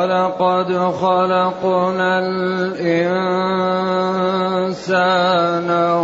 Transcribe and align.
ولقد 0.00 0.72
خلقنا 1.00 2.18
الإنسان 2.18 3.20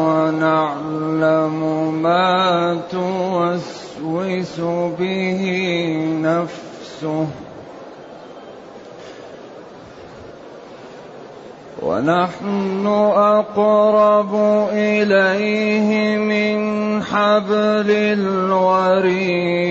ونعلم 0.02 1.58
ما 2.02 2.78
توسوس 2.90 4.60
به 4.98 5.42
نفسه 6.22 7.26
ونحن 11.82 12.86
أقرب 13.16 14.34
إليه 14.72 16.16
من 16.16 16.58
حبل 17.02 17.90
الوريد 17.90 19.66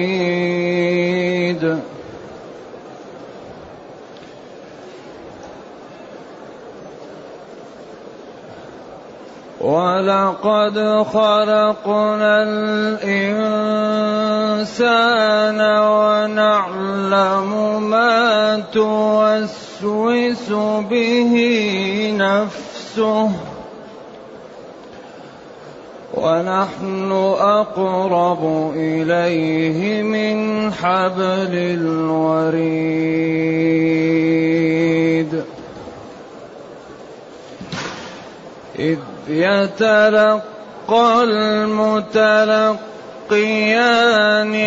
ولقد 9.66 10.78
خلقنا 11.14 12.44
الإنسان 12.44 13.82
ونعلم 15.90 17.50
ما 17.90 18.60
توسوس 18.74 20.50
به 20.90 21.34
نفسه 22.18 23.32
ونحن 26.14 27.12
أقرب 27.40 28.72
إليه 28.76 30.04
من 30.04 30.74
حبل 30.74 31.54
الوريد 31.54 33.16
إذ 38.80 38.98
يتلقى 39.28 41.24
المتلقيان 41.24 42.76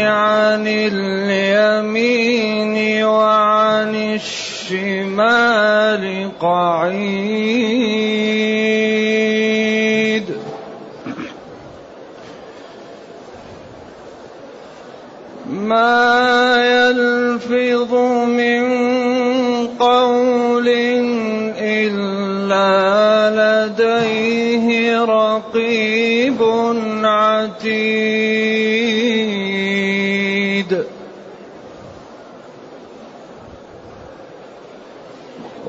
عن 0.06 0.66
اليمين 0.66 2.14
وعن 3.04 3.94
الشمال 4.68 6.04
قعيد. 6.40 7.58
ما 15.48 16.56
يلفظ 16.66 17.94
من 18.26 18.62
قول 19.78 20.87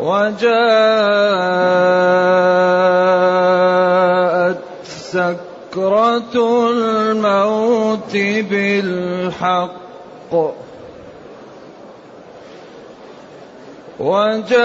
وجاءت 0.09 0.49
سكرة 4.85 6.35
الموت 6.69 8.13
بالحق. 8.49 10.33
وجاءت 13.99 14.59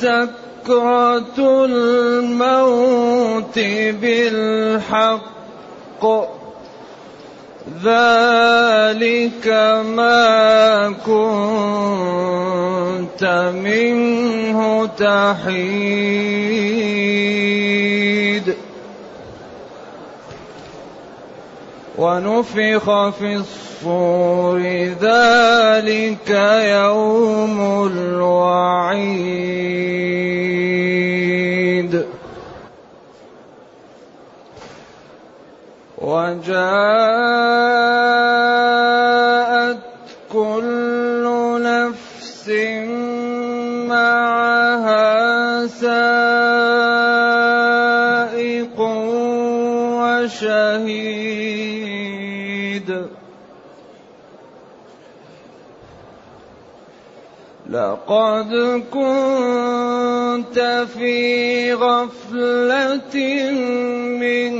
سكرة 0.00 1.38
الموت 1.64 3.58
بالحق. 4.00 5.28
ذلك 7.84 8.57
ما 9.82 10.88
كنت 11.06 11.24
منه 13.54 14.86
تحيد. 14.86 15.98
ونفخ 21.98 23.08
في 23.08 23.34
الصور 23.34 24.60
ذلك 25.00 26.30
يوم 26.64 27.86
الوعيد. 27.92 29.38
وجاءت 35.98 37.67
وشهيد 50.28 51.48
لقد 57.70 58.82
كنت 58.92 60.58
في 60.94 61.72
غفلة 61.74 63.16
من 64.20 64.54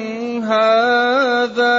هذا. 0.44 1.78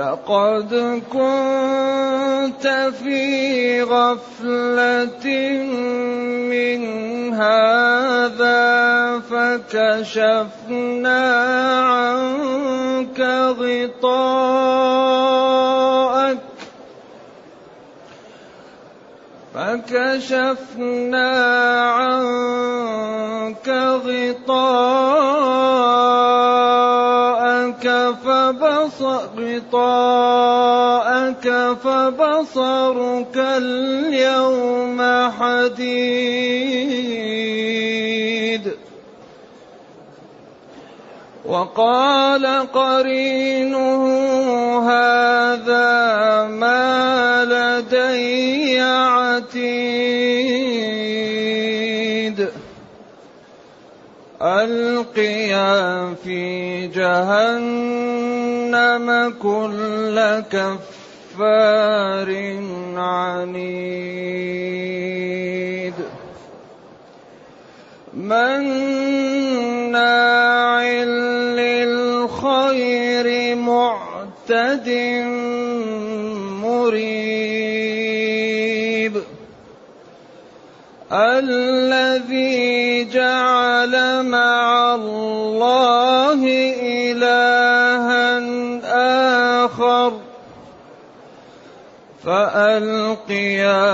لقد 0.00 0.72
كنت 1.12 2.66
في 3.02 3.82
غفلة 3.82 5.26
من 6.48 6.80
هذا 7.34 8.60
فكشفنا 9.30 11.22
عنك 11.82 13.20
غطاءك 13.60 14.40
فكشفنا 19.54 21.30
عنك 21.90 23.68
غطاءك 24.06 25.50
غطاءك 29.02 30.16
فبصرك 31.84 33.36
اليوم 33.36 34.98
حديد. 35.30 36.60
وقال 41.46 42.46
قرينه 42.72 44.04
هذا 44.90 45.88
ما 46.46 47.44
لدي 47.44 48.80
عتيد. 48.80 50.00
ألقيا 54.42 56.14
في 56.24 56.86
جهنم 56.86 57.89
جهنم 58.98 59.34
كل 59.42 60.16
كفار 60.50 62.30
عنيد 62.96 63.94
مناع 68.14 68.82
للخير 71.60 73.26
معتد 73.56 74.88
مريب 76.62 78.04
الذي 81.12 82.69
فألقياه 92.24 93.92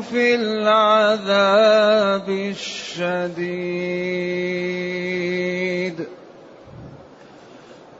في 0.00 0.34
العذاب 0.34 2.28
الشديد. 2.28 4.12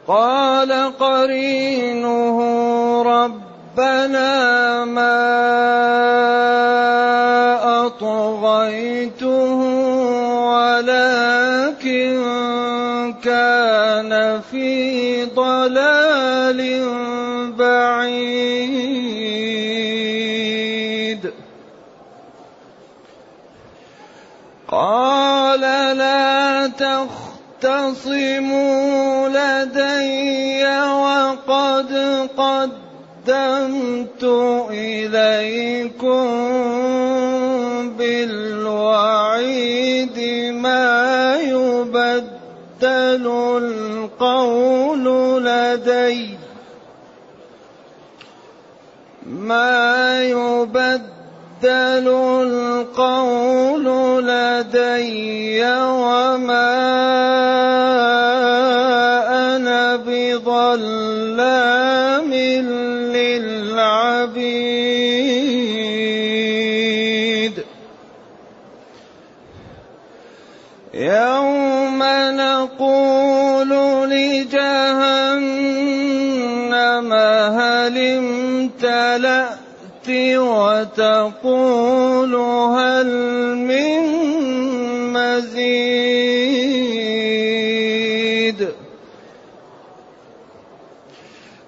قال 0.08 0.72
قرينه 0.99 2.38
ربنا 3.02 4.84
ما 4.84 5.22
أطغيته 7.87 9.54
ولكن 10.52 12.14
كان 13.25 14.40
في 14.50 15.25
ضلال 15.25 16.60
تختصموا 27.62 29.29
لدي 29.29 30.64
وقد 30.82 31.93
قدمت 32.37 34.25
إليكم 34.70 36.26
بالوعيد 37.99 40.19
ما 40.55 41.37
يبدل 41.43 43.26
القول 43.62 45.05
لدي 45.44 46.38
ما 49.26 50.23
يبدل 50.23 52.09
القول 52.43 53.85
لدي 54.26 55.64
وما 55.75 57.31
لجهنم 77.02 77.12
هل 77.58 77.99
امتلأت 77.99 79.58
وتقول 80.37 82.34
هل 82.34 83.06
من 83.56 84.02
مزيد. 85.12 86.02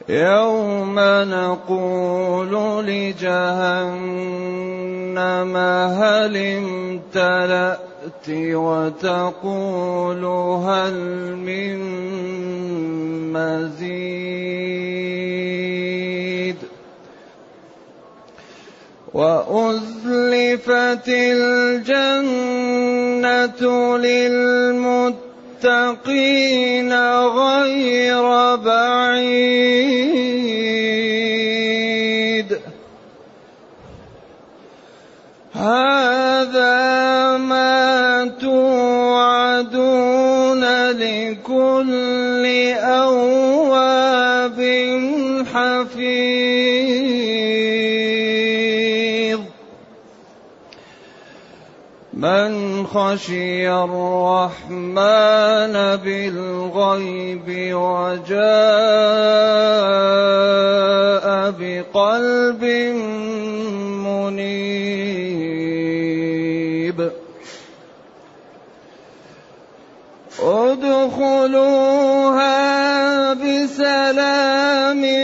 يوم 0.09 0.95
نقول 1.31 2.53
لجهنم 2.87 3.97
هل 5.57 6.37
امتلأت 6.37 8.29
وتقول 8.29 10.25
هل 10.65 10.97
من 11.37 11.79
مزيد. 13.33 14.94
وأزلفت 19.15 21.09
الجنة 21.09 22.39
للمتقين 23.99 25.33
غير 27.23 28.57
بعيد. 28.57 29.55
من 52.13 52.87
خشي 52.87 53.69
الرحمن 53.71 54.97
بالغيب 56.05 57.49
وجاء 57.75 58.45
بقلب 61.59 62.65
منيب. 64.05 64.75
ادخلوها 70.41 71.75
بسلام 73.33 75.24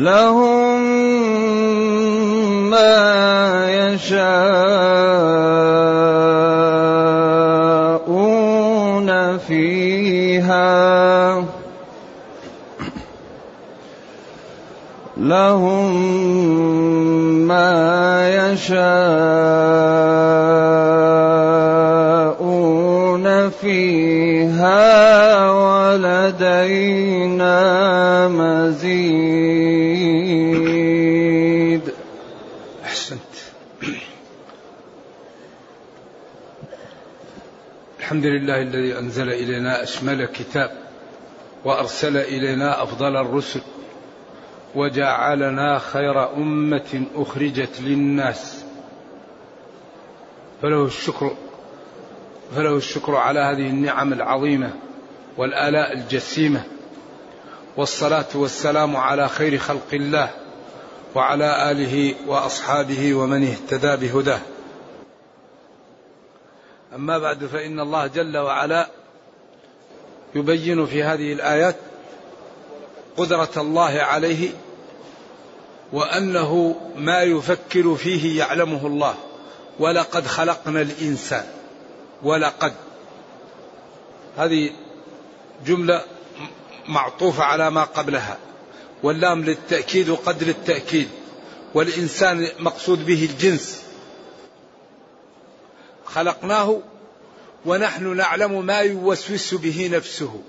لهم 0.00 0.80
ما 2.70 3.66
يشاءون 3.68 4.30
فيها. 9.38 11.44
لهم 15.16 15.88
ما 17.48 17.72
يشاءون 18.52 18.90
فيها. 23.50 25.00
ولدينا 25.90 27.58
مزيد 28.28 29.49
الحمد 38.10 38.26
لله 38.26 38.62
الذي 38.62 38.98
أنزل 38.98 39.28
إلينا 39.28 39.82
أشمل 39.82 40.24
كتاب 40.24 40.70
وأرسل 41.64 42.16
إلينا 42.16 42.82
أفضل 42.82 43.16
الرسل 43.16 43.60
وجعلنا 44.74 45.78
خير 45.78 46.32
أمة 46.36 47.04
أخرجت 47.14 47.80
للناس. 47.80 48.64
فله 50.62 50.84
الشكر 50.84 51.36
فله 52.54 52.76
الشكر 52.76 53.16
على 53.16 53.40
هذه 53.40 53.66
النعم 53.66 54.12
العظيمة 54.12 54.70
والآلاء 55.36 55.92
الجسيمة 55.92 56.62
والصلاة 57.76 58.28
والسلام 58.34 58.96
على 58.96 59.28
خير 59.28 59.58
خلق 59.58 59.88
الله 59.92 60.30
وعلى 61.14 61.70
آله 61.70 62.14
وأصحابه 62.26 63.14
ومن 63.14 63.42
اهتدى 63.46 64.06
بهداه. 64.06 64.40
أما 66.94 67.18
بعد 67.18 67.44
فإن 67.44 67.80
الله 67.80 68.06
جل 68.06 68.36
وعلا 68.36 68.88
يبين 70.34 70.86
في 70.86 71.02
هذه 71.02 71.32
الآيات 71.32 71.76
قدرة 73.16 73.50
الله 73.56 74.00
عليه 74.00 74.50
وأنه 75.92 76.80
ما 76.96 77.22
يفكر 77.22 77.94
فيه 77.94 78.38
يعلمه 78.38 78.86
الله. 78.86 79.14
ولقد 79.78 80.26
خلقنا 80.26 80.80
الإنسان 80.82 81.44
ولقد. 82.22 82.72
هذه 84.36 84.70
جملة 85.66 86.02
معطوفة 86.88 87.44
على 87.44 87.70
ما 87.70 87.84
قبلها. 87.84 88.38
واللام 89.02 89.44
للتأكيد 89.44 90.08
وقد 90.08 90.42
للتأكيد 90.42 91.08
والإنسان 91.74 92.48
مقصود 92.58 93.06
به 93.06 93.24
الجنس. 93.24 93.89
خلقناه 96.14 96.78
ونحن 97.66 98.16
نعلم 98.16 98.66
ما 98.66 98.78
يوسوس 98.78 99.54
به 99.54 99.88
نفسه. 99.92 100.42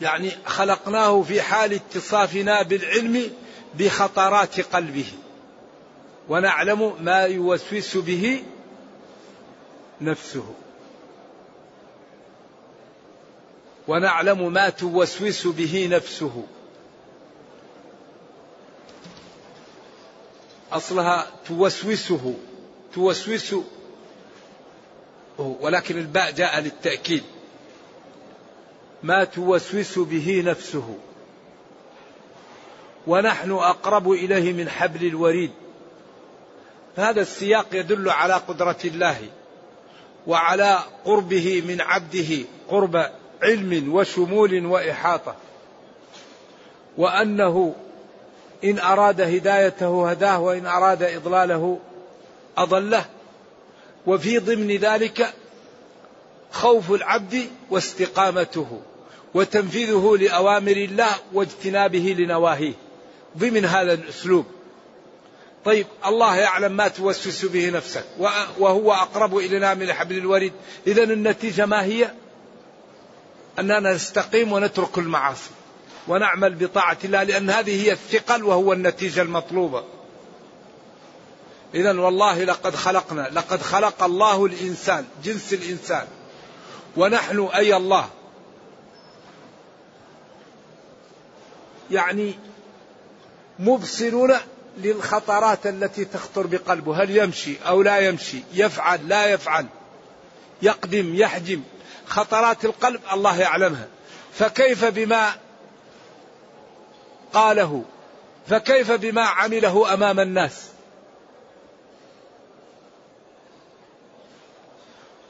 يعني 0.00 0.30
خلقناه 0.46 1.22
في 1.22 1.42
حال 1.42 1.72
اتصافنا 1.74 2.62
بالعلم 2.62 3.30
بخطرات 3.78 4.60
قلبه. 4.60 5.12
ونعلم 6.28 7.02
ما 7.04 7.22
يوسوس 7.22 7.96
به 7.96 8.44
نفسه. 10.00 10.54
ونعلم 13.88 14.52
ما 14.52 14.70
توسوس 14.70 15.46
به 15.46 15.88
نفسه. 15.90 16.44
أصلها 20.72 21.26
توسوسه. 21.48 22.34
توسوس 22.94 23.54
ولكن 25.38 25.98
الباء 25.98 26.30
جاء 26.30 26.60
للتأكيد. 26.60 27.22
ما 29.02 29.24
توسوس 29.24 29.98
به 29.98 30.42
نفسه. 30.46 30.98
ونحن 33.06 33.50
أقرب 33.50 34.10
إليه 34.10 34.52
من 34.52 34.68
حبل 34.68 35.06
الوريد. 35.06 35.50
هذا 36.96 37.20
السياق 37.20 37.66
يدل 37.72 38.10
على 38.10 38.34
قدرة 38.34 38.78
الله 38.84 39.18
وعلى 40.26 40.78
قربه 41.04 41.62
من 41.66 41.80
عبده 41.80 42.44
قرب 42.68 43.10
علم 43.42 43.94
وشمول 43.94 44.66
وإحاطة. 44.66 45.34
وأنه 46.98 47.74
إن 48.64 48.78
أراد 48.78 49.20
هدايته 49.20 50.10
هداه 50.10 50.40
وإن 50.40 50.66
أراد 50.66 51.02
إضلاله 51.02 51.78
أضله. 52.58 53.04
وفي 54.06 54.38
ضمن 54.38 54.76
ذلك 54.76 55.34
خوف 56.52 56.92
العبد 56.92 57.46
واستقامته 57.70 58.80
وتنفيذه 59.34 60.16
لأوامر 60.20 60.72
الله 60.72 61.10
واجتنابه 61.32 62.16
لنواهيه. 62.18 62.72
ضمن 63.38 63.64
هذا 63.64 63.92
الأسلوب. 63.92 64.46
طيب 65.64 65.86
الله 66.06 66.36
يعلم 66.36 66.72
ما 66.72 66.88
توسوس 66.88 67.44
به 67.44 67.70
نفسك. 67.70 68.04
وهو 68.58 68.92
أقرب 68.92 69.36
إلينا 69.36 69.74
من 69.74 69.92
حبل 69.92 70.18
الوريد. 70.18 70.52
اذا 70.86 71.02
النتيجة 71.02 71.66
ما 71.66 71.84
هي؟ 71.84 72.10
أننا 73.58 73.92
نستقيم 73.92 74.52
ونترك 74.52 74.98
المعاصي 74.98 75.50
ونعمل 76.08 76.54
بطاعة 76.54 76.98
الله 77.04 77.22
لأن 77.22 77.50
هذه 77.50 77.82
هي 77.82 77.92
الثقل 77.92 78.44
وهو 78.44 78.72
النتيجة 78.72 79.22
المطلوبة. 79.22 79.84
اذا 81.74 82.00
والله 82.00 82.44
لقد 82.44 82.76
خلقنا 82.76 83.28
لقد 83.32 83.62
خلق 83.62 84.02
الله 84.02 84.46
الإنسان 84.46 85.06
جنس 85.24 85.52
الإنسان. 85.52 86.06
ونحن 86.96 87.40
أي 87.54 87.76
الله. 87.76 88.08
يعني 91.90 92.38
مبصرون 93.58 94.34
للخطرات 94.78 95.66
التي 95.66 96.04
تخطر 96.04 96.46
بقلبه. 96.46 97.02
هل 97.02 97.16
يمشي 97.16 97.56
أو 97.66 97.82
لا 97.82 97.98
يمشي؟ 97.98 98.42
يفعل 98.54 99.08
لا 99.08 99.26
يفعل. 99.26 99.66
يقدم 100.62 101.14
يحجم. 101.14 101.62
خطرات 102.06 102.64
القلب 102.64 103.00
الله 103.12 103.40
يعلمها. 103.40 103.88
فكيف 104.34 104.84
بما 104.84 105.32
قاله؟ 107.32 107.84
فكيف 108.48 108.92
بما 108.92 109.22
عمله 109.22 109.94
أمام 109.94 110.20
الناس؟ 110.20 110.70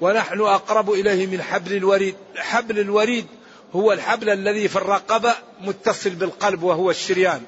ونحن 0.01 0.41
أقرب 0.41 0.91
إليه 0.91 1.27
من 1.27 1.43
حبل 1.43 1.77
الوريد. 1.77 2.15
حبل 2.37 2.79
الوريد 2.79 3.27
هو 3.75 3.93
الحبل 3.93 4.31
الذي 4.31 4.69
في 4.69 4.77
الرقبة 4.77 5.35
متصل 5.61 6.11
بالقلب 6.11 6.63
وهو 6.63 6.91
الشريان. 6.91 7.43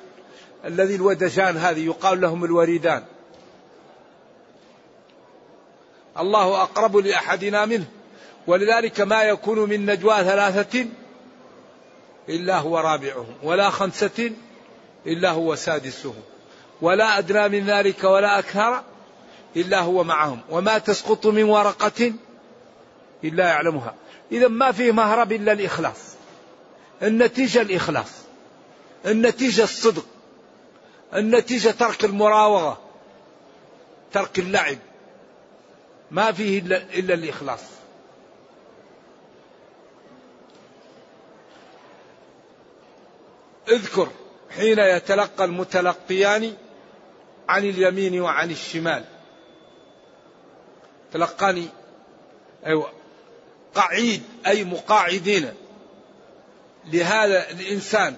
الذي 0.65 0.95
الودجان 0.95 1.57
هذه 1.57 1.87
يقال 1.87 2.21
لهم 2.21 2.45
الوريدان. 2.45 3.05
الله 6.19 6.63
أقرب 6.63 6.97
لأحدنا 6.97 7.67
منه. 7.67 7.85
ولذلك 8.47 9.01
ما 9.01 9.23
يكون 9.23 9.59
من 9.59 9.87
نجوى 9.87 10.25
ثلاثة 10.25 10.87
إلا 12.29 12.59
هو 12.59 12.79
رابعهم 12.79 13.35
ولا 13.43 13.71
خمسة 13.71 14.31
إلا 15.07 15.31
هو 15.31 15.55
سادسهم. 15.55 16.23
ولا 16.83 17.19
أدنى 17.19 17.49
من 17.49 17.67
ذلك 17.67 18.05
ولا 18.05 18.39
أكثر 18.39 18.83
إلا 19.57 19.81
هو 19.81 20.05
معهم. 20.05 20.41
وما 20.51 20.79
تسقط 20.79 21.27
من 21.27 21.43
ورقة 21.43 22.13
الا 23.25 23.49
يعلمها. 23.49 23.95
إذا 24.33 24.49
ما 24.49 24.73
فيه 24.73 24.93
مهرب 24.93 25.33
إلا 25.33 25.53
الإخلاص. 25.53 26.15
النتيجة 27.03 27.63
الإخلاص. 27.63 28.11
النتيجة 29.07 29.63
الصدق. 29.63 30.07
النتيجة 31.15 31.71
ترك 31.71 32.05
المراوغة. 32.05 32.81
ترك 34.13 34.39
اللعب. 34.39 34.79
ما 36.11 36.33
فيه 36.33 36.59
إلا 36.59 37.15
الإخلاص. 37.15 37.61
اذكر 43.69 44.09
حين 44.51 44.79
يتلقى 44.79 45.45
المتلقيان 45.45 46.55
عن 47.49 47.65
اليمين 47.65 48.21
وعن 48.21 48.51
الشمال. 48.51 49.05
تلقاني 51.13 51.69
أيوة 52.67 53.02
قعيد 53.75 54.23
أي 54.47 54.65
مقاعدين. 54.65 55.55
لهذا 56.85 57.51
الإنسان 57.51 58.17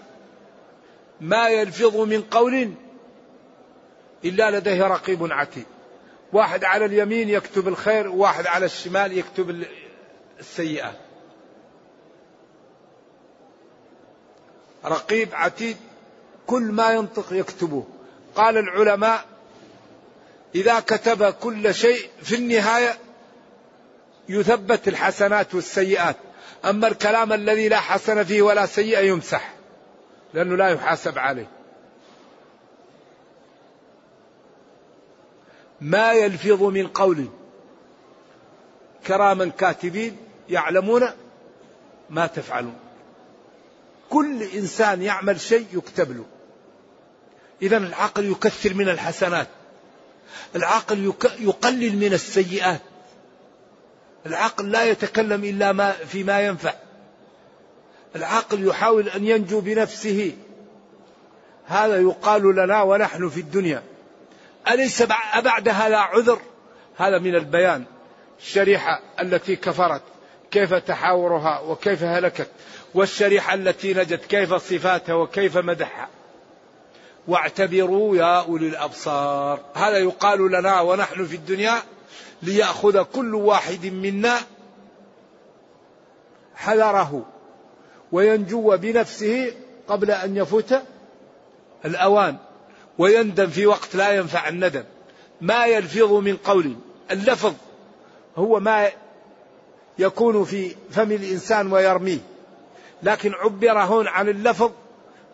ما 1.20 1.48
يلفظ 1.48 1.96
من 1.96 2.22
قول 2.22 2.74
إلا 4.24 4.58
لديه 4.58 4.86
رقيب 4.86 5.32
عتيد. 5.32 5.66
واحد 6.32 6.64
على 6.64 6.84
اليمين 6.84 7.28
يكتب 7.28 7.68
الخير 7.68 8.08
وواحد 8.08 8.46
على 8.46 8.66
الشمال 8.66 9.18
يكتب 9.18 9.64
السيئات 10.40 10.98
رقيب 14.84 15.28
عتيد 15.32 15.76
كل 16.46 16.62
ما 16.62 16.92
ينطق 16.92 17.32
يكتبه. 17.32 17.84
قال 18.34 18.56
العلماء 18.56 19.24
إذا 20.54 20.80
كتب 20.80 21.30
كل 21.30 21.74
شيء 21.74 22.08
في 22.22 22.34
النهاية 22.34 22.98
يثبت 24.28 24.88
الحسنات 24.88 25.54
والسيئات. 25.54 26.16
أما 26.64 26.88
الكلام 26.88 27.32
الذي 27.32 27.68
لا 27.68 27.80
حسن 27.80 28.24
فيه 28.24 28.42
ولا 28.42 28.66
سيئة 28.66 29.00
يمسح 29.00 29.54
لأنه 30.34 30.56
لا 30.56 30.68
يحاسب 30.68 31.18
عليه. 31.18 31.48
ما 35.80 36.12
يلفظ 36.12 36.62
من 36.62 36.86
قول 36.86 37.28
كراما 39.06 39.46
كاتبين 39.46 40.16
يعلمون 40.48 41.10
ما 42.10 42.26
تفعلون. 42.26 42.76
كل 44.10 44.42
إنسان 44.42 45.02
يعمل 45.02 45.40
شيء 45.40 45.66
يكتب 45.72 46.16
له. 46.16 46.24
اذا 47.62 47.76
العقل 47.76 48.30
يكثر 48.30 48.74
من 48.74 48.88
الحسنات. 48.88 49.48
العقل 50.56 51.12
يقلل 51.40 51.96
من 51.96 52.12
السيئات. 52.12 52.80
العقل 54.26 54.70
لا 54.70 54.84
يتكلم 54.84 55.44
إلا 55.44 55.72
ما 55.72 55.92
فيما 55.92 56.40
ينفع. 56.40 56.74
العقل 58.16 58.66
يحاول 58.66 59.08
أن 59.08 59.26
ينجو 59.26 59.60
بنفسه. 59.60 60.32
هذا 61.66 61.96
يقال 61.96 62.54
لنا 62.56 62.82
ونحن 62.82 63.28
في 63.28 63.40
الدنيا. 63.40 63.82
أليس 64.70 65.02
بعد 65.42 65.68
هذا 65.68 65.96
عذر؟ 65.96 66.38
هذا 66.96 67.18
من 67.18 67.34
البيان. 67.34 67.84
الشريحة 68.40 69.00
التي 69.20 69.56
كفرت 69.56 70.02
كيف 70.50 70.74
تحاورها 70.74 71.60
وكيف 71.60 72.02
هلكت؟ 72.02 72.48
والشريحة 72.94 73.54
التي 73.54 73.94
نجت 73.94 74.24
كيف 74.24 74.54
صفاتها 74.54 75.14
وكيف 75.14 75.56
مدحها؟ 75.56 76.08
واعتبروا 77.28 78.16
يا 78.16 78.40
أولي 78.40 78.68
الأبصار. 78.68 79.60
هذا 79.74 79.98
يقال 79.98 80.52
لنا 80.52 80.80
ونحن 80.80 81.26
في 81.26 81.36
الدنيا 81.36 81.82
ليأخذ 82.42 83.02
كل 83.02 83.34
واحد 83.34 83.86
منا 83.86 84.38
حذره 86.54 87.26
وينجو 88.12 88.76
بنفسه 88.76 89.52
قبل 89.88 90.10
أن 90.10 90.36
يفوت 90.36 90.74
الأوان 91.84 92.36
ويندم 92.98 93.46
في 93.46 93.66
وقت 93.66 93.94
لا 93.94 94.12
ينفع 94.12 94.48
الندم. 94.48 94.84
ما 95.40 95.66
يلفظ 95.66 96.12
من 96.12 96.36
قول 96.36 96.76
اللفظ 97.10 97.54
هو 98.36 98.60
ما 98.60 98.90
يكون 99.98 100.44
في 100.44 100.76
فم 100.90 101.12
الإنسان 101.12 101.72
ويرميه. 101.72 102.18
لكن 103.02 103.32
عبر 103.34 103.78
هون 103.78 104.08
عن 104.08 104.28
اللفظ 104.28 104.70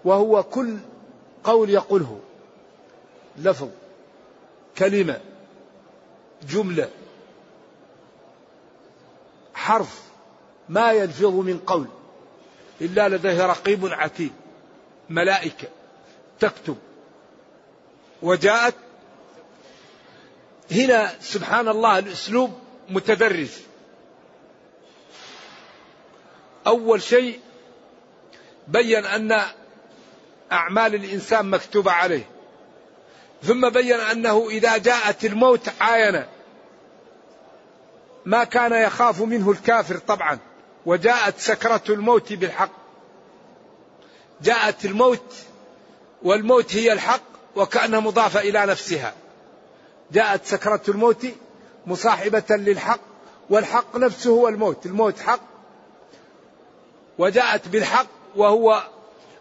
وهو 0.04 0.42
كل 0.42 0.76
قول 1.44 1.70
يقوله. 1.70 2.20
لفظ 3.38 3.68
كلمة. 4.78 5.20
جملة. 6.49 6.90
حرف 9.54 10.02
ما 10.68 10.92
يلفظ 10.92 11.35
من 11.35 11.59
قول 11.66 11.87
إلا 12.80 13.09
لديه 13.09 13.47
رقيب 13.47 13.87
عتيد. 13.87 14.32
ملائكة 15.11 15.68
تكتب. 16.40 16.76
وجاءت 18.23 18.75
هنا 20.70 21.12
سبحان 21.20 21.68
الله 21.68 21.99
الأسلوب 21.99 22.59
متدرج. 22.88 23.50
أول 26.66 27.02
شيء 27.02 27.40
بين 28.68 29.04
أن 29.04 29.42
أعمال 30.52 30.94
الإنسان 30.94 31.50
مكتوبة 31.50 31.92
عليه. 31.92 32.39
ثم 33.42 33.68
بين 33.68 34.00
أنه 34.00 34.49
إذا 34.50 34.76
جاءت 34.76 35.25
الموت 35.25 35.68
عاين. 35.80 36.25
ما 38.25 38.44
كان 38.44 38.73
يخاف 38.73 39.20
منه 39.20 39.50
الكافر 39.50 39.97
طبعا. 39.97 40.38
وجاءت 40.87 41.38
سكرة 41.38 41.82
الموت 41.88 42.32
بالحق. 42.32 42.70
جاءت 44.42 44.85
الموت 44.85 45.35
والموت 46.23 46.76
هي 46.76 46.92
الحق 46.92 47.23
وكأنها 47.56 48.00
مضافة 48.00 48.40
إلى 48.40 48.66
نفسها. 48.66 49.14
جاءت 50.12 50.44
سكرة 50.44 50.82
الموت 50.88 51.26
مصاحبة 51.87 52.44
للحق 52.50 53.00
والحق 53.50 53.97
نفسه 53.97 54.30
هو 54.30 54.49
الموت. 54.49 54.87
الموت 54.87 55.18
حق. 55.18 55.40
وجاءت 57.18 57.68
بالحق 57.68 58.06
وهو 58.37 58.82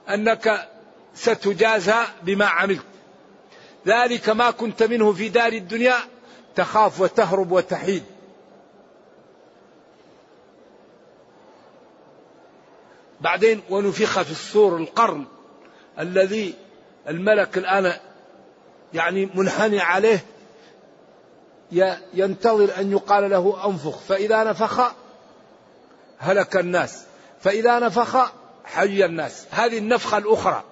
أنك 0.09 0.67
ستجازى 1.15 2.03
بما 2.23 2.45
عملت. 2.45 2.88
ذلك 3.87 4.29
ما 4.29 4.51
كنت 4.51 4.83
منه 4.83 5.13
في 5.13 5.29
دار 5.29 5.53
الدنيا 5.53 5.95
تخاف 6.55 7.01
وتهرب 7.01 7.51
وتحيد. 7.51 8.03
بعدين 13.21 13.61
ونفخ 13.69 14.21
في 14.21 14.31
الصور 14.31 14.77
القرن 14.77 15.25
الذي 15.99 16.53
الملك 17.07 17.57
الآن 17.57 17.93
يعني 18.93 19.29
منحني 19.35 19.79
عليه 19.79 20.25
ينتظر 22.13 22.79
أن 22.79 22.91
يقال 22.91 23.29
له 23.29 23.65
أنفخ. 23.65 23.99
فإذا 23.99 24.43
نفخ 24.43 24.91
هلك 26.17 26.55
الناس 26.57 27.03
فإذا 27.41 27.79
نفخ 27.79 28.31
حي 28.63 29.05
الناس. 29.05 29.45
هذه 29.51 29.77
النفخة 29.77 30.17
الأخرى. 30.17 30.63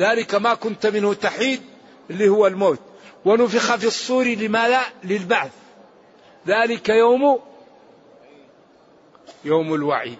ذلك 0.00 0.34
ما 0.34 0.54
كنت 0.54 0.86
منه 0.86 1.14
تحيد 1.14 1.71
اللي 2.12 2.28
هو 2.28 2.46
الموت. 2.46 2.78
ونفخ 3.24 3.76
في 3.76 3.86
الصور 3.86 4.24
لماذا؟ 4.24 4.80
للبعث. 5.04 5.50
ذلك 6.46 6.88
يوم 6.88 7.40
يوم 9.44 9.74
الوعيد 9.74 10.18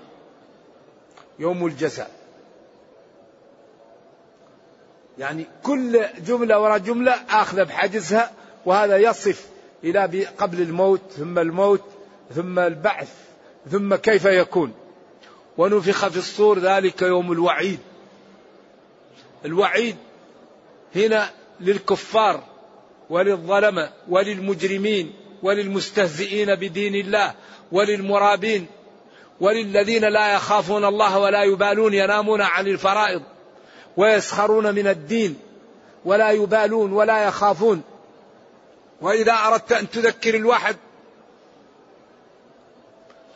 يوم 1.38 1.66
الجزاء. 1.66 2.10
يعني 5.18 5.46
كل 5.62 6.04
جملة 6.26 6.58
وراء 6.60 6.78
جملة 6.78 7.12
آخذ 7.30 7.64
بحجزها 7.64 8.32
وهذا 8.66 8.96
يصف 8.96 9.46
إلى 9.84 10.24
قبل 10.24 10.60
الموت 10.60 11.00
ثم 11.16 11.38
الموت 11.38 11.82
ثم 12.34 12.58
البعث 12.58 13.14
ثم 13.70 13.94
كيف 13.94 14.24
يكون. 14.24 14.72
ونفخ 15.58 16.08
في 16.08 16.16
الصور 16.16 16.58
ذلك 16.58 17.02
يوم 17.02 17.32
الوعيد. 17.32 17.78
الوعيد 19.44 19.96
هنا 20.96 21.30
للكفار 21.62 22.44
وللظلمة 23.10 23.90
وللمجرمين 24.08 25.12
وللمستهزئين 25.42 26.54
بدين 26.54 26.94
الله 26.94 27.34
وللمرابين 27.72 28.66
وللذين 29.40 30.04
لا 30.04 30.34
يخافون 30.34 30.84
الله 30.84 31.18
ولا 31.18 31.42
يبالون 31.42 31.94
ينامون 31.94 32.40
عن 32.40 32.66
الفرائض 32.66 33.22
ويسخرون 33.96 34.74
من 34.74 34.86
الدين 34.86 35.38
ولا 36.04 36.30
يبالون 36.30 36.92
ولا 36.92 37.24
يخافون. 37.24 37.82
وإذا 39.00 39.32
أردت 39.32 39.72
أن 39.72 39.90
تذكر 39.90 40.34
الواحد 40.34 40.76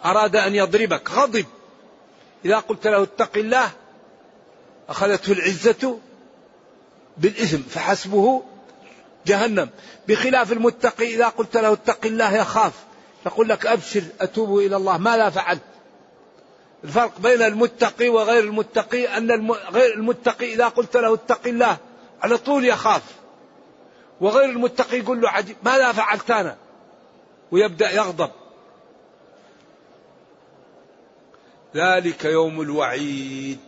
أراد 0.05 0.37
أن 0.37 0.55
يضربك 0.55 1.11
غضب. 1.11 1.47
إذا 2.45 2.59
قلت 2.59 2.87
له 2.87 3.03
اتق 3.03 3.37
الله 3.37 3.71
أخذته 4.89 5.33
العزة 5.33 5.99
بالإثم 7.19 7.63
فحسبه 7.63 8.43
جهنم. 9.27 9.71
بخلاف 10.09 10.53
المتقي 10.53 11.15
إذا 11.15 11.29
قلت 11.29 11.57
له 11.57 11.73
اتق 11.73 12.07
الله 12.07 12.37
يخاف 12.37 12.73
يقول 13.27 13.49
لك 13.49 13.67
أبشر 13.67 14.03
أتوب 14.21 14.59
إلى 14.59 14.77
الله. 14.77 14.99
ماذا 14.99 15.31
فعلت. 15.31 15.63
الفرق 16.85 17.19
بين 17.21 17.43
المتقي 17.43 18.09
وغير 18.09 18.45
المتقي 18.45 19.17
أن 19.17 19.51
غير 19.53 19.95
المتقي 19.95 20.55
إذا 20.55 20.69
قلت 20.69 20.97
له 20.97 21.15
اتق 21.15 21.41
الله 21.47 21.77
على 22.23 22.39
طول 22.39 22.65
يخاف 22.65 23.03
وغير 24.21 24.45
المتقي 24.45 24.99
يقول 24.99 25.21
له 25.21 25.31
عجيب 25.31 25.57
ماذا 25.63 25.93
فعلت 25.93 26.31
أنا. 26.31 26.57
ويبدأ 27.53 27.91
يغضب. 27.91 28.31
ذلك 31.75 32.25
يوم 32.25 32.61
الوعيد. 32.61 33.59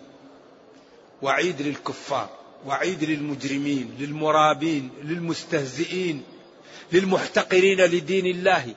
وعيد 1.23 1.63
للكفار. 1.63 2.38
وعيد 2.67 3.05
للمجرمين 3.05 3.95
للمرابين 3.99 4.91
للمستهزئين 5.05 6.23
للمحتقرين 6.93 7.81
لدين 7.81 8.27
الله 8.27 8.75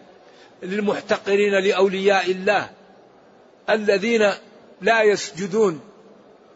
للمحتقرين 0.63 1.53
لأولياء 1.53 2.31
الله 2.31 2.69
الذين 3.69 4.31
لا 4.81 5.01
يسجدون 5.01 5.79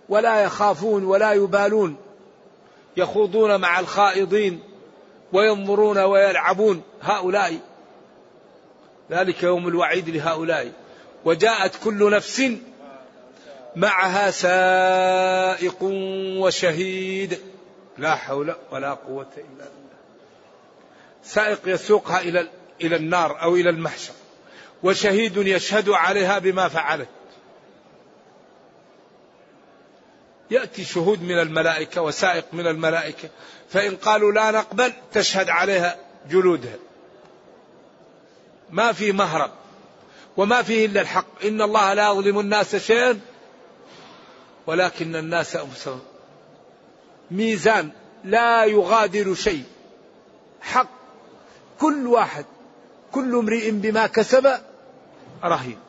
ولا 0.09 0.43
يخافون 0.43 1.03
ولا 1.03 1.33
يبالون 1.33 1.95
يخوضون 2.97 3.61
مع 3.61 3.79
الخائضين 3.79 4.59
وينظرون 5.33 5.97
ويلعبون. 5.97 6.81
هؤلاء 7.01 7.59
ذلك 9.11 9.43
يوم 9.43 9.67
الوعيد 9.67 10.09
لهؤلاء. 10.09 10.71
وجاءت 11.25 11.75
كل 11.83 12.11
نفس 12.11 12.41
معها 13.75 14.31
سائق 14.31 15.83
وشهيد. 16.39 17.39
لا 17.97 18.15
حول 18.15 18.55
ولا 18.71 18.93
قوة 18.93 19.31
إلا 19.37 19.45
بالله. 19.45 19.95
سائق 21.23 21.59
يسوقها 21.65 22.19
إلى 22.19 22.49
إلى 22.81 22.95
النار 22.95 23.41
أو 23.41 23.55
إلى 23.55 23.69
المحشر. 23.69 24.13
وشهيد 24.83 25.37
يشهد 25.37 25.89
عليها 25.89 26.39
بما 26.39 26.67
فعلت. 26.67 27.07
يأتي 30.51 30.83
شهود 30.83 31.21
من 31.21 31.39
الملائكة 31.39 32.01
وسائق 32.01 32.45
من 32.53 32.67
الملائكة. 32.67 33.29
فإن 33.69 33.95
قالوا 33.95 34.31
لا 34.31 34.51
نقبل 34.51 34.93
تشهد 35.13 35.49
عليها 35.49 35.97
جلودها. 36.29 36.77
ما 38.69 38.91
في 38.91 39.11
مهرب. 39.11 39.51
وما 40.37 40.61
فيه 40.61 40.85
إلا 40.85 41.01
الحق. 41.01 41.45
إن 41.45 41.61
الله 41.61 41.93
لا 41.93 42.11
يظلم 42.11 42.39
الناس 42.39 42.75
شيئا 42.75 43.19
ولكن 44.67 45.15
الناس 45.15 45.55
أنفسهم. 45.55 45.99
ميزان 47.31 47.89
لا 48.23 48.65
يغادر 48.65 49.33
شيء. 49.33 49.63
حق. 50.61 50.89
كل 51.79 52.07
واحد 52.07 52.45
كل 53.11 53.35
امرئ 53.35 53.71
بما 53.71 54.07
كسب 54.07 54.51
رهين. 55.43 55.79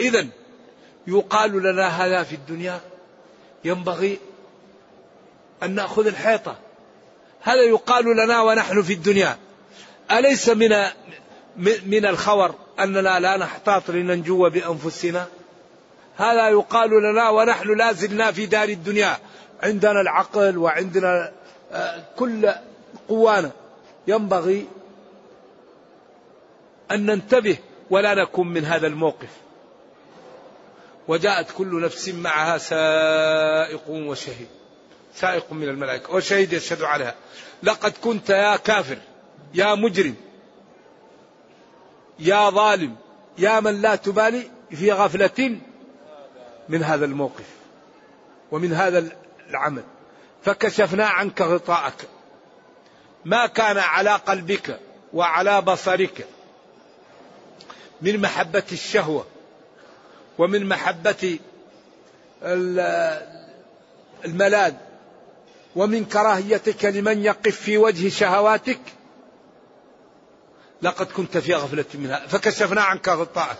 إذا 0.00 0.26
يقال 1.06 1.62
لنا 1.62 1.88
هذا 1.88 2.22
في 2.22 2.34
الدنيا 2.34 2.80
ينبغي 3.64 4.18
أن 5.62 5.74
نأخذ 5.74 6.06
الحيطة. 6.06 6.56
هذا 7.40 7.62
يقال 7.62 8.04
لنا 8.04 8.42
ونحن 8.42 8.82
في 8.82 8.92
الدنيا. 8.92 9.38
أليس 10.10 10.48
من 10.48 10.70
من 11.86 12.06
الخور 12.06 12.54
أننا 12.80 13.20
لا 13.20 13.36
نحتاط 13.36 13.90
لننجو 13.90 14.50
بأنفسنا؟ 14.50 15.26
هذا 16.16 16.48
يقال 16.48 16.90
لنا 16.90 17.28
ونحن 17.28 17.76
لا 17.76 17.92
زلنا 17.92 18.32
في 18.32 18.46
دار 18.46 18.68
الدنيا. 18.68 19.18
عندنا 19.62 20.00
العقل 20.00 20.58
وعندنا 20.58 21.32
آه، 21.72 22.04
كل 22.16 22.52
قوانا. 23.08 23.50
ينبغي 24.06 24.68
أن 26.90 27.06
ننتبه 27.06 27.56
ولا 27.90 28.14
نكون 28.14 28.48
من 28.48 28.64
هذا 28.64 28.86
الموقف. 28.86 29.30
وجاءت 31.08 31.50
كل 31.50 31.80
نفس 31.80 32.08
معها 32.08 32.58
سائق 32.58 33.88
وشهيد. 33.88 34.48
سائق 35.14 35.52
من 35.52 35.68
الملائكة. 35.68 36.14
وشهيد 36.14 36.52
يشهد 36.52 36.82
عليها. 36.82 37.14
لقد 37.62 37.92
كنت 38.02 38.30
يا 38.30 38.56
كافر 38.56 38.98
يا 39.54 39.74
مجرم 39.74 40.14
يا 42.18 42.50
ظالم 42.50 42.96
يا 43.38 43.60
من 43.60 43.82
لا 43.82 43.94
تبالي 43.96 44.50
في 44.70 44.92
غفلة 44.92 45.58
من 46.68 46.82
هذا 46.82 47.04
الموقف 47.04 47.44
ومن 48.52 48.72
هذا 48.72 49.08
العمل 49.50 49.82
فكشفنا 50.42 51.06
عنك 51.06 51.40
غطاءك. 51.40 52.08
ما 53.24 53.46
كان 53.46 53.78
على 53.78 54.10
قلبك 54.10 54.80
وعلى 55.12 55.60
بصرك 55.60 56.26
من 58.02 58.20
محبة 58.20 58.62
الشهوة 58.72 59.26
ومن 60.38 60.66
محبة 60.66 61.38
الملاذ 64.24 64.74
ومن 65.76 66.04
كراهيتك 66.04 66.84
لمن 66.84 67.24
يقف 67.24 67.60
في 67.60 67.78
وجه 67.78 68.08
شهواتك 68.08 68.80
لقد 70.82 71.06
كنت 71.06 71.38
في 71.38 71.54
غفلة 71.54 71.84
منها. 71.94 72.26
فكشفنا 72.26 72.82
عنك 72.82 73.08
غطاءك. 73.08 73.58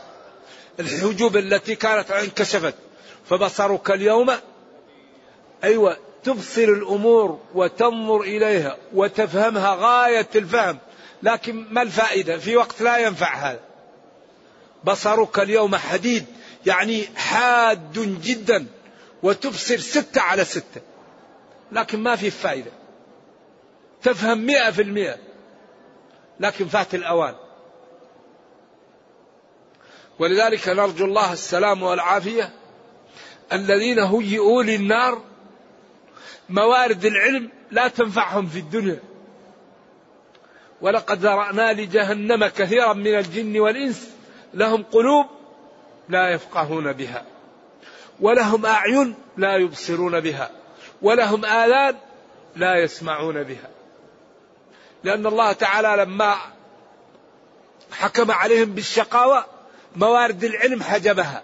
الحجوب 0.80 1.36
التي 1.36 1.74
كانت 1.74 2.10
انكشفت 2.10 2.74
فبصرك 3.24 3.90
اليوم. 3.90 4.32
أيوة 5.64 5.96
تبصر 6.24 6.62
الأمور 6.62 7.40
وتنظر 7.54 8.20
إليها 8.20 8.76
وتفهمها 8.94 9.76
غاية 9.80 10.28
الفهم. 10.36 10.78
لكن 11.22 11.66
ما 11.70 11.82
الفائدة؟ 11.82 12.38
في 12.38 12.56
وقت 12.56 12.82
لا 12.82 12.98
ينفع 12.98 13.34
هذا. 13.34 13.60
بصرك 14.84 15.38
اليوم 15.38 15.76
حديد 15.76 16.26
يعني 16.66 17.04
حاد 17.16 18.20
جدا 18.22 18.66
وتبصر 19.22 19.78
ستة 19.78 20.20
على 20.20 20.44
ستة. 20.44 20.80
لكن 21.72 21.98
ما 21.98 22.16
في 22.16 22.30
فائدة. 22.30 22.70
تفهم 24.02 24.38
مئة 24.38 24.70
في 24.70 24.82
المئة. 24.82 25.16
لكن 26.40 26.68
فات 26.68 26.94
الأوان. 26.94 27.34
ولذلك 30.18 30.68
نرجو 30.68 31.04
الله 31.04 31.32
السلام 31.32 31.82
والعافية. 31.82 32.61
الذين 33.52 33.98
هيئوا 33.98 34.62
للنار 34.62 35.22
موارد 36.48 37.04
العلم 37.04 37.50
لا 37.70 37.88
تنفعهم 37.88 38.46
في 38.46 38.58
الدنيا. 38.58 39.00
ولقد 40.80 41.18
ذرأنا 41.18 41.72
لجهنم 41.72 42.46
كثيرا 42.46 42.92
من 42.92 43.18
الجن 43.18 43.60
والإنس 43.60 44.10
لهم 44.54 44.82
قلوب 44.82 45.26
لا 46.08 46.30
يفقهون 46.30 46.92
بها 46.92 47.24
ولهم 48.20 48.66
أعين 48.66 49.14
لا 49.36 49.56
يبصرون 49.56 50.20
بها 50.20 50.50
ولهم 51.02 51.44
آذان 51.44 51.96
لا 52.56 52.76
يسمعون 52.76 53.42
بها. 53.42 53.70
لأن 55.04 55.26
الله 55.26 55.52
تعالى 55.52 56.02
لما 56.02 56.36
حكم 57.92 58.30
عليهم 58.30 58.70
بالشقاوة 58.74 59.44
موارد 59.96 60.44
العلم 60.44 60.82
حجبها. 60.82 61.42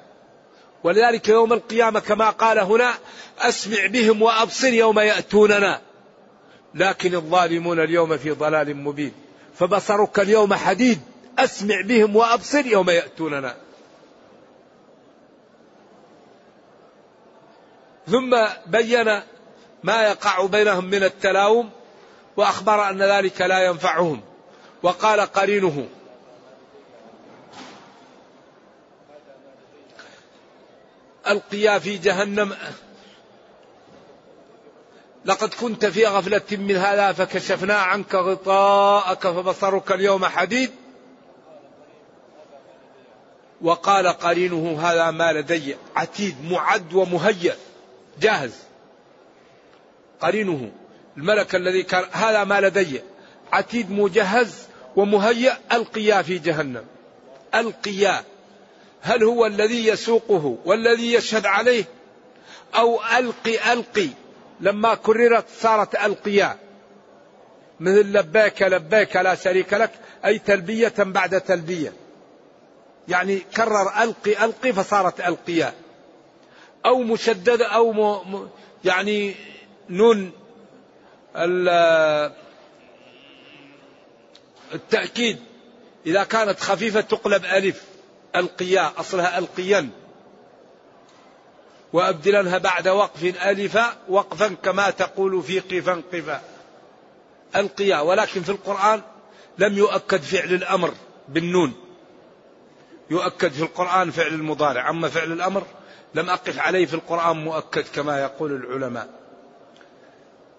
ولذلك 0.84 1.28
يوم 1.28 1.52
القيامة 1.52 2.00
كما 2.00 2.30
قال 2.30 2.58
هنا 2.58 2.94
أسمع 3.38 3.86
بهم 3.86 4.22
وأبصر 4.22 4.72
يوم 4.72 4.98
يأتوننا. 4.98 5.80
لكن 6.74 7.14
الظالمون 7.14 7.80
اليوم 7.80 8.16
في 8.16 8.30
ضلال 8.30 8.76
مبين. 8.76 9.12
فبصرك 9.54 10.20
اليوم 10.20 10.54
حديد. 10.54 11.00
أسمع 11.38 11.80
بهم 11.84 12.16
وأبصر 12.16 12.66
يوم 12.66 12.90
يأتوننا. 12.90 13.56
ثم 18.08 18.36
بين 18.66 19.20
ما 19.82 20.02
يقع 20.02 20.46
بينهم 20.46 20.84
من 20.84 21.04
التلاوم 21.04 21.70
وأخبر 22.36 22.90
أن 22.90 23.02
ذلك 23.02 23.40
لا 23.40 23.66
ينفعهم. 23.66 24.20
وقال 24.82 25.20
قرينه 25.20 25.88
ألقيا 31.26 31.78
في 31.78 31.98
جهنم. 31.98 32.57
لقد 35.24 35.54
كنت 35.54 35.87
في 35.87 36.07
غفلة 36.07 36.42
من 36.50 36.76
هذا 36.76 37.12
فكشفنا 37.12 37.74
عنك 37.74 38.14
غطاءك 38.14 39.22
فبصرك 39.22 39.92
اليوم 39.92 40.24
حديد. 40.24 40.70
وقال 43.62 44.07
قرينه 44.07 44.81
هذا 44.81 45.11
ما 45.11 45.33
لدي. 45.33 45.76
عتيد 45.96 46.37
معد 46.44 46.94
ومهيأ. 46.94 47.57
جاهز. 48.20 48.54
قرينه 50.20 50.70
الملك 51.16 51.54
الذي 51.54 51.83
كان 51.83 52.04
هذا 52.12 52.44
ما 52.44 52.61
لدي. 52.61 53.02
عتيد 53.52 53.90
مجهز 53.90 54.68
ومهيأ 54.96 55.59
ألقيا 55.72 56.22
في 56.22 56.38
جهنم. 56.38 56.85
ألقيا. 57.54 58.24
هل 59.02 59.24
هو 59.24 59.46
الذي 59.46 59.87
يسوقه 59.87 60.56
والذي 60.64 61.12
يشهد 61.12 61.46
عليه؟ 61.46 61.84
أو 62.74 63.00
ألقي 63.18 63.72
ألقي 63.72 64.08
لما 64.61 64.94
كررت 64.94 65.44
صارت 65.61 65.94
ألقيا 65.94 66.56
مثل 67.80 68.12
لبيك 68.12 68.62
لبيك 68.62 69.16
لا 69.16 69.34
شريك 69.34 69.74
لك 69.74 69.90
أي 70.24 70.38
تلبية 70.38 70.94
بعد 70.98 71.40
تلبية. 71.40 71.92
يعني 73.08 73.38
كرر 73.38 74.02
ألقي 74.02 74.44
ألقي 74.44 74.72
فصارت 74.72 75.20
ألقيا 75.20 75.72
أو 76.87 76.98
مشددة 77.02 77.66
أو 77.66 77.92
م... 77.92 78.48
يعني 78.84 79.34
نون 79.90 80.32
التأكيد. 84.74 85.38
إذا 86.06 86.24
كانت 86.24 86.61
خفيفة 86.61 87.00
تقلب 87.00 87.44
ألف. 87.44 87.88
القياء 88.36 88.92
أصلها 88.96 89.38
ألقيا. 89.38 89.90
وأبدلنها 91.92 92.58
بعد 92.58 92.88
وقف 92.88 93.24
ألفا 93.24 93.96
وقفا 94.08 94.48
كما 94.62 94.90
تقول 94.90 95.42
في 95.42 95.60
قفا 95.60 96.02
قفا. 96.12 96.42
القياء 97.56 98.06
ولكن 98.06 98.42
في 98.42 98.48
القرآن 98.48 99.02
لم 99.58 99.78
يؤكد 99.78 100.20
فعل 100.20 100.54
الأمر 100.54 100.94
بالنون. 101.28 101.72
يؤكد 103.10 103.52
في 103.52 103.62
القرآن 103.62 104.10
فعل 104.10 104.34
المضارع. 104.34 104.90
أما 104.90 105.08
فعل 105.08 105.32
الأمر 105.32 105.62
لم 106.14 106.30
أقف 106.30 106.58
عليه 106.58 106.86
في 106.86 106.94
القرآن 106.94 107.36
مؤكد 107.36 107.84
كما 107.94 108.20
يقول 108.22 108.52
العلماء. 108.52 109.08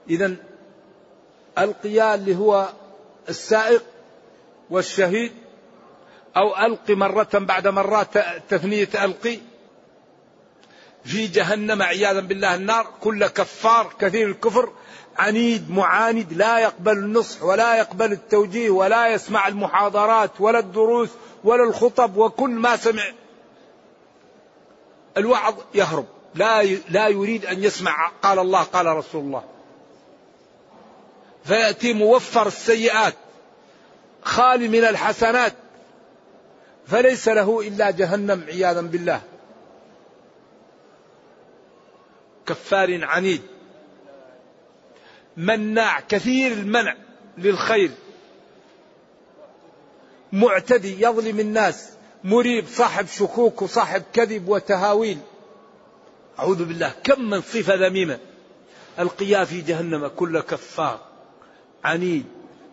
إذا 0.10 0.36
القياء 1.58 2.16
اللي 2.16 2.36
هو 2.36 2.70
السائق 3.30 3.84
والشهيد 4.70 5.32
أو 6.38 6.66
ألقي 6.66 6.96
مرة 6.96 7.30
بعد 7.34 7.68
مرات 7.68 8.18
تثنية 8.50 8.90
ألقي 9.04 9.40
في 11.06 11.28
جهنم 11.28 11.82
عياذا 11.82 12.20
بالله 12.20 12.56
النار. 12.56 12.88
كل 13.02 13.28
كفار 13.28 13.94
كثير 14.00 14.28
الكفر 14.28 14.72
عنيد 15.18 15.72
معاند 15.72 16.34
لا 16.34 16.60
يقبل 16.60 16.92
النصح 16.92 17.44
ولا 17.44 17.76
يقبل 17.76 18.12
التوجيه 18.12 18.70
ولا 18.70 19.08
يسمع 19.08 19.48
المحاضرات 19.48 20.32
ولا 20.42 20.60
الدروس 20.60 21.10
ولا 21.44 21.64
الخطب 21.64 22.18
وكل 22.18 22.50
ما 22.50 22.76
سمع. 22.76 23.04
الوعظ 25.18 25.56
يهرب. 25.74 26.06
لا 26.36 26.64
لا 26.90 27.08
يريد 27.08 27.46
أن 27.46 27.64
يسمع. 27.64 28.12
قال 28.22 28.40
الله 28.40 28.64
قال 28.64 28.86
رسول 28.86 29.22
الله. 29.22 29.44
فيأتي 31.46 31.94
موفر 31.94 32.48
السيئات. 32.48 33.14
خالي 34.24 34.68
من 34.68 34.84
الحسنات. 34.84 35.54
فليس 36.90 37.28
له 37.28 37.68
إلا 37.68 37.92
جهنم 37.92 38.44
عياذا 38.48 38.82
بالله. 38.82 39.22
كفار 42.46 43.06
عنيد. 43.06 43.42
مناع 45.38 46.00
كثير 46.00 46.52
المنع 46.52 46.96
للخير. 47.38 47.92
معتدي 50.32 51.04
يظلم 51.04 51.40
الناس. 51.40 51.90
مريب 52.24 52.68
صاحب 52.68 53.08
شكوك 53.08 53.62
وصاحب 53.62 54.04
كذب 54.14 54.50
وتهاويل. 54.50 55.18
أعوذ 56.40 56.66
بالله 56.66 56.94
كم 57.04 57.30
من 57.30 57.42
صفة 57.42 57.88
ذميمة. 57.88 58.20
القيا 59.00 59.46
في 59.46 59.62
جهنم 59.62 60.08
كل 60.08 60.40
كفار 60.40 61.00
عنيد. 61.84 62.26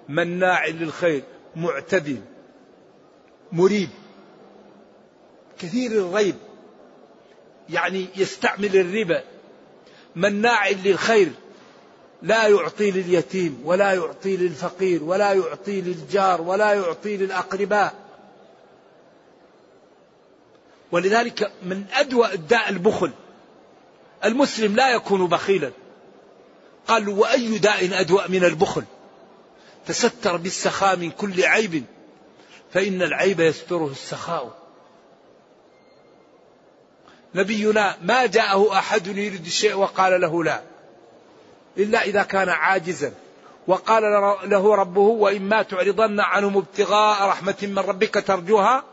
مناع 0.09 0.66
للخير 0.66 1.22
معتدل 1.57 2.20
مريب. 3.52 3.88
كثير 5.59 5.90
الريب 5.90 6.37
يعني 7.71 8.07
يستعمل 8.16 8.77
الربا 8.77 9.23
مناع 10.16 10.69
للخير 10.69 11.33
لا 12.23 12.49
يعطي 12.49 12.90
لليتيم 12.90 13.61
ولا 13.64 13.92
يعطي 13.92 14.37
للفقير 14.37 15.05
ولا 15.05 15.33
يعطي 15.33 15.81
للجار 15.81 16.42
ولا 16.42 16.75
يعطي 16.75 17.16
للأقرباء. 17.16 17.95
ولذلك 20.92 21.53
من 21.62 21.85
أدوى 21.92 22.33
الداء 22.33 22.69
البخل 22.69 23.12
المسلم 24.25 24.77
لا 24.77 24.90
يكون 24.90 25.27
بخيلا. 25.27 25.71
قالوا 26.88 27.14
وأي 27.14 27.59
داء 27.59 28.01
أدوى 28.01 28.25
من 28.29 28.45
البخل؟ 28.45 28.85
تستر 29.87 30.37
بالسخاء 30.37 30.97
من 30.97 31.11
كل 31.11 31.45
عيب 31.45 31.85
فإن 32.73 33.03
العيب 33.03 33.40
يستره 33.40 33.87
السخاء. 33.87 34.65
نبينا 37.37 37.96
ما 38.03 38.27
جاءه 38.27 38.79
أحد 38.79 39.07
يريد 39.07 39.46
الشيء 39.46 39.75
وقال 39.75 40.20
له 40.20 40.44
لا. 40.44 40.62
إلا 41.79 42.03
إذا 42.03 42.22
كان 42.22 42.49
عاجزا. 42.49 43.12
وقال 43.66 44.03
له 44.44 44.75
ربه 44.75 45.01
وإما 45.01 45.62
تعرضن 45.62 46.20
عنهم 46.20 46.57
ابتغاء 46.57 47.29
رحمة 47.29 47.55
من 47.62 47.79
ربك 47.79 48.14
ترجوها. 48.27 48.85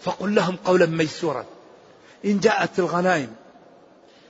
فقل 0.00 0.34
لهم 0.34 0.56
قولا 0.56 0.86
ميسورا. 0.86 1.44
إن 2.24 2.40
جاءت 2.40 2.78
الغنائم 2.78 3.34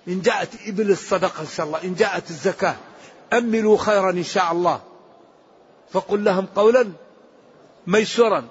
إن 0.09 0.21
جاءت 0.21 0.49
إبل 0.67 0.91
الصدقة 0.91 1.41
إن 1.41 1.47
شاء 1.57 1.67
الله 1.67 1.85
إن 1.85 1.95
جاءت 1.95 2.31
الزكاة 2.31 2.77
أملوا 3.33 3.79
خيرا 3.79 4.11
إن 4.11 4.25
شاء 4.25 4.53
الله. 4.53 4.81
فقل 5.93 6.25
لهم 6.25 6.47
قولا 6.57 6.93
ميسورا. 7.87 8.45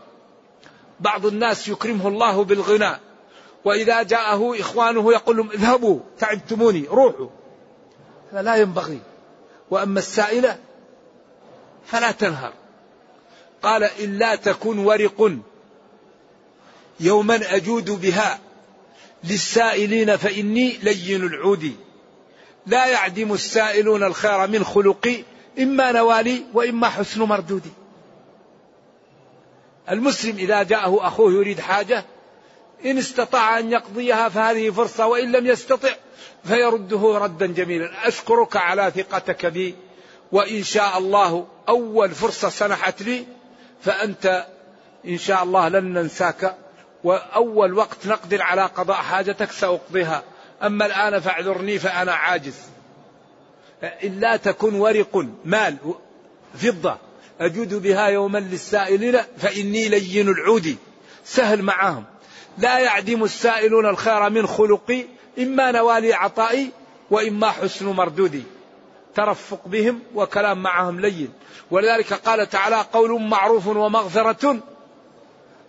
بعض 0.99 1.25
الناس 1.25 1.67
يكرمه 1.67 2.07
الله 2.07 2.43
بالغنى 2.43 3.10
وإذا 3.65 4.03
جاءه 4.03 4.59
إخوانه 4.59 5.13
يقول 5.13 5.37
لهم 5.37 5.51
اذهبوا 5.51 5.99
تعبتموني 6.19 6.85
روحوا. 6.89 7.27
هذا 8.31 8.41
لا 8.41 8.55
ينبغي. 8.55 8.99
وأما 9.71 9.99
السائلة 9.99 10.57
فلا 11.85 12.11
تنهر. 12.11 12.53
قال 13.61 13.83
إلا 13.83 14.35
تكن 14.35 14.79
ورق 14.79 15.31
يوما 16.99 17.55
أجود 17.55 17.89
بها 18.01 18.39
للسائلين 19.23 20.17
فإني 20.17 20.77
لين 20.83 21.25
العود. 21.25 21.75
لا 22.67 22.87
يعدم 22.87 23.33
السائلون 23.33 24.03
الخير 24.03 24.47
من 24.47 24.63
خلقي 24.63 25.23
إما 25.59 25.91
نوالي 25.91 26.43
وإما 26.53 26.89
حسن 26.89 27.21
مردودي. 27.21 27.71
المسلم 29.89 30.37
إذا 30.37 30.63
جاءه 30.63 31.07
أخوه 31.07 31.33
يريد 31.33 31.59
حاجة 31.59 32.05
إن 32.85 32.97
استطاع 32.97 33.59
أن 33.59 33.71
يقضيها 33.71 34.29
فهذه 34.29 34.69
فرصة 34.69 35.07
وإن 35.07 35.31
لم 35.31 35.45
يستطع 35.45 35.89
فيرده 36.43 37.17
ردا 37.17 37.45
جميلا. 37.45 38.07
أشكرك 38.07 38.55
على 38.55 38.91
ثقتك 38.95 39.45
بي 39.45 39.75
وإن 40.31 40.63
شاء 40.63 40.97
الله 40.97 41.47
أول 41.69 42.09
فرصة 42.09 42.49
سنحت 42.49 43.01
لي 43.01 43.25
فأنت 43.81 44.45
إن 45.07 45.17
شاء 45.17 45.43
الله 45.43 45.69
لن 45.69 45.93
ننساك 45.93 46.55
وأول 47.03 47.73
وقت 47.73 48.07
نقدر 48.07 48.41
على 48.41 48.65
قضاء 48.65 48.97
حاجتك 48.97 49.51
سأقضيها. 49.51 50.23
أما 50.63 50.85
الآن 50.85 51.19
فاعذرني 51.19 51.79
فأنا 51.79 52.13
عاجز. 52.13 52.55
إلا 53.83 54.35
تكن 54.35 54.75
ورق 54.75 55.25
مال 55.45 55.77
فضة 56.55 56.97
أجود 57.39 57.73
بها 57.73 58.07
يوما 58.07 58.37
للسائلين 58.37 59.17
فإني 59.37 59.89
لين 59.89 60.29
العود. 60.29 60.75
سهل 61.25 61.63
معهم 61.63 62.10
لا 62.57 62.79
يعدم 62.79 63.23
السائلون 63.23 63.85
الخير 63.85 64.29
من 64.29 64.47
خلقي 64.47 65.05
إما 65.39 65.71
نوالي 65.71 66.13
عطائي 66.13 66.69
وإما 67.11 67.49
حسن 67.49 67.85
مردودي. 67.85 68.43
ترفق 69.15 69.67
بهم 69.67 69.99
وكلام 70.15 70.63
معهم 70.63 70.99
لين. 70.99 71.33
ولذلك 71.71 72.13
قال 72.13 72.49
تعالى 72.49 72.85
قول 72.93 73.21
معروف 73.21 73.67
ومغفرة 73.67 74.57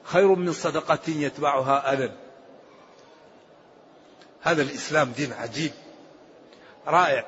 خير 0.05 0.35
من 0.35 0.53
صدقة 0.53 0.99
يتبعها 1.09 1.93
أذى. 1.93 2.13
هذا 4.43 4.63
الإسلام 4.63 5.13
دين 5.17 5.33
عجيب 5.33 5.73
رائع. 6.87 7.27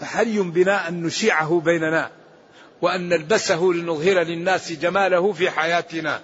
فحري 0.00 0.38
بنا 0.38 0.88
أن 0.88 1.02
نشيعه 1.02 1.60
بيننا 1.64 2.10
وأن 2.82 3.08
نلبسه 3.08 3.62
لنظهر 3.62 4.20
للناس 4.20 4.72
جماله 4.72 5.32
في 5.32 5.50
حياتنا؟ 5.50 6.20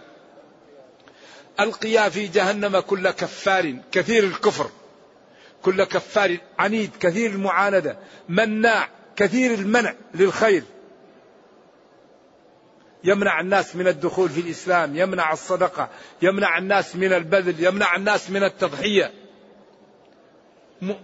ألقيا 1.61 2.09
في 2.09 2.27
جهنم 2.27 2.81
كل 2.81 3.11
كفار 3.11 3.77
كثير 3.93 4.25
الكفر 4.25 4.71
كل 5.63 5.85
كفار 5.85 6.39
عنيد 6.59 6.91
كثير 7.01 7.31
المعاندة 7.31 7.99
مناع 8.29 8.89
كثير 9.17 9.55
المنع 9.55 9.95
للخير. 10.15 10.63
يمنع 13.05 13.41
الناس 13.41 13.77
من 13.77 13.89
الدخول 13.89 14.31
في 14.31 14.41
الإسلام 14.41 14.97
يمنع 14.97 15.33
الصدقة 15.33 15.89
يمنع 16.23 16.59
الناس 16.59 16.97
من 16.97 17.13
البذل 17.13 17.65
يمنع 17.65 17.97
الناس 17.97 18.31
من 18.31 18.45
التضحية. 18.45 19.13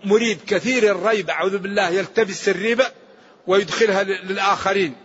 مريب 0.05 0.39
كثير 0.47 0.83
الريب 0.83 1.31
أعوذ 1.31 1.59
بالله 1.59 1.89
يلتبس 1.89 2.49
الريبة 2.49 2.87
ويدخلها 3.47 4.03
للآخرين. 4.03 4.97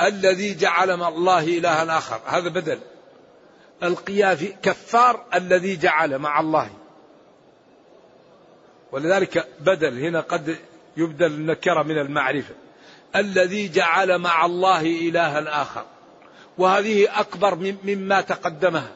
الذي 0.00 0.54
جعل 0.54 0.96
مع 0.96 1.08
الله 1.08 1.58
إلها 1.58 1.98
آخر. 1.98 2.20
هذا 2.26 2.48
بدل. 2.48 2.78
القيافي 3.82 4.54
كفار 4.62 5.24
الذي 5.34 5.76
جعل 5.76 6.18
مع 6.18 6.40
الله. 6.40 6.70
ولذلك 8.92 9.48
بدل. 9.60 9.98
هنا 9.98 10.20
قد 10.20 10.56
يبدل 10.96 11.26
النكرة 11.26 11.82
من 11.82 11.98
المعرفة. 11.98 12.54
الذي 13.16 13.68
جعل 13.68 14.18
مع 14.18 14.46
الله 14.46 14.80
إلها 14.80 15.62
آخر. 15.62 15.84
وهذه 16.58 17.20
أكبر 17.20 17.74
مما 17.84 18.20
تقدمها. 18.20 18.92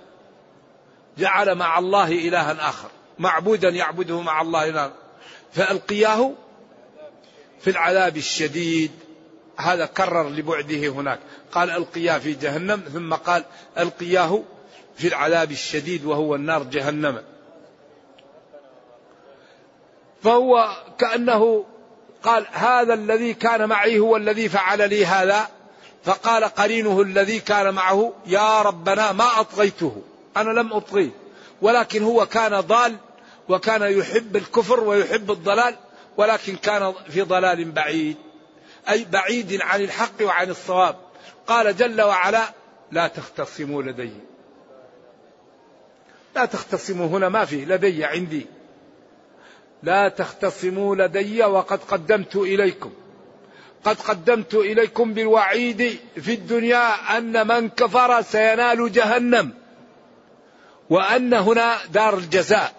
جعل 1.18 1.54
مع 1.54 1.78
الله 1.78 2.12
إلها 2.12 2.68
آخر. 2.68 2.88
معبودا 3.18 3.68
يعبده 3.68 4.20
مع 4.20 4.40
الله 4.40 4.68
إلها. 4.68 4.92
فألقياه 5.52 6.32
في 7.60 7.70
العذاب 7.70 8.16
الشديد. 8.16 8.90
هذا 9.56 9.86
كرر 9.86 10.28
لبعده 10.28 10.88
هناك. 10.88 11.18
قال 11.52 11.70
ألقياه 11.70 12.18
في 12.18 12.32
جهنم 12.32 12.80
ثم 12.92 13.14
قال 13.14 13.44
ألقياه 13.78 14.42
في 14.96 15.08
العذاب 15.08 15.50
الشديد 15.50 16.04
وهو 16.04 16.34
النار 16.34 16.62
جهنم. 16.62 17.22
فهو 20.22 20.76
كأنه 20.98 21.64
قال 22.22 22.46
هذا 22.52 22.94
الذي 22.94 23.34
كان 23.34 23.68
معي 23.68 23.98
هو 23.98 24.16
الذي 24.16 24.48
فعل 24.48 24.88
لي 24.88 25.06
هذا. 25.06 25.48
فقال 26.06 26.44
قرينه 26.44 27.00
الذي 27.00 27.40
كان 27.40 27.74
معه 27.74 28.12
يا 28.26 28.62
ربنا 28.62 29.12
ما 29.12 29.40
أطغيته 29.40 30.02
أنا 30.36 30.50
لم 30.50 30.72
أطغيه 30.72 31.10
ولكن 31.62 32.02
هو 32.02 32.26
كان 32.26 32.60
ضال 32.60 32.96
وكان 33.48 33.82
يحب 33.82 34.36
الكفر 34.36 34.80
ويحب 34.80 35.30
الضلال 35.30 35.76
ولكن 36.16 36.56
كان 36.56 36.94
في 37.10 37.22
ضلال 37.22 37.72
بعيد. 37.72 38.16
أي 38.88 39.04
بعيد 39.04 39.62
عن 39.62 39.80
الحق 39.80 40.22
وعن 40.22 40.50
الصواب. 40.50 40.96
قال 41.46 41.76
جل 41.76 42.02
وعلا 42.02 42.52
لا 42.92 43.08
تختصموا 43.08 43.82
لدي. 43.82 44.12
لا 46.36 46.44
تختصموا 46.44 47.06
هنا 47.06 47.28
ما 47.28 47.44
في 47.44 47.64
لدي 47.64 48.04
عندي. 48.04 48.46
لا 49.82 50.08
تختصموا 50.08 50.96
لدي 50.96 51.44
وقد 51.44 51.80
قدمت 51.88 52.36
إليكم. 52.36 52.92
قد 53.84 54.00
قدمت 54.00 54.54
إليكم 54.54 55.14
بالوعيد 55.14 55.98
في 56.20 56.34
الدنيا 56.34 57.18
أن 57.18 57.46
من 57.46 57.68
كفر 57.68 58.22
سينال 58.22 58.92
جهنم. 58.92 59.54
وأن 60.90 61.34
هنا 61.34 61.76
دار 61.86 62.18
الجزاء 62.18 62.72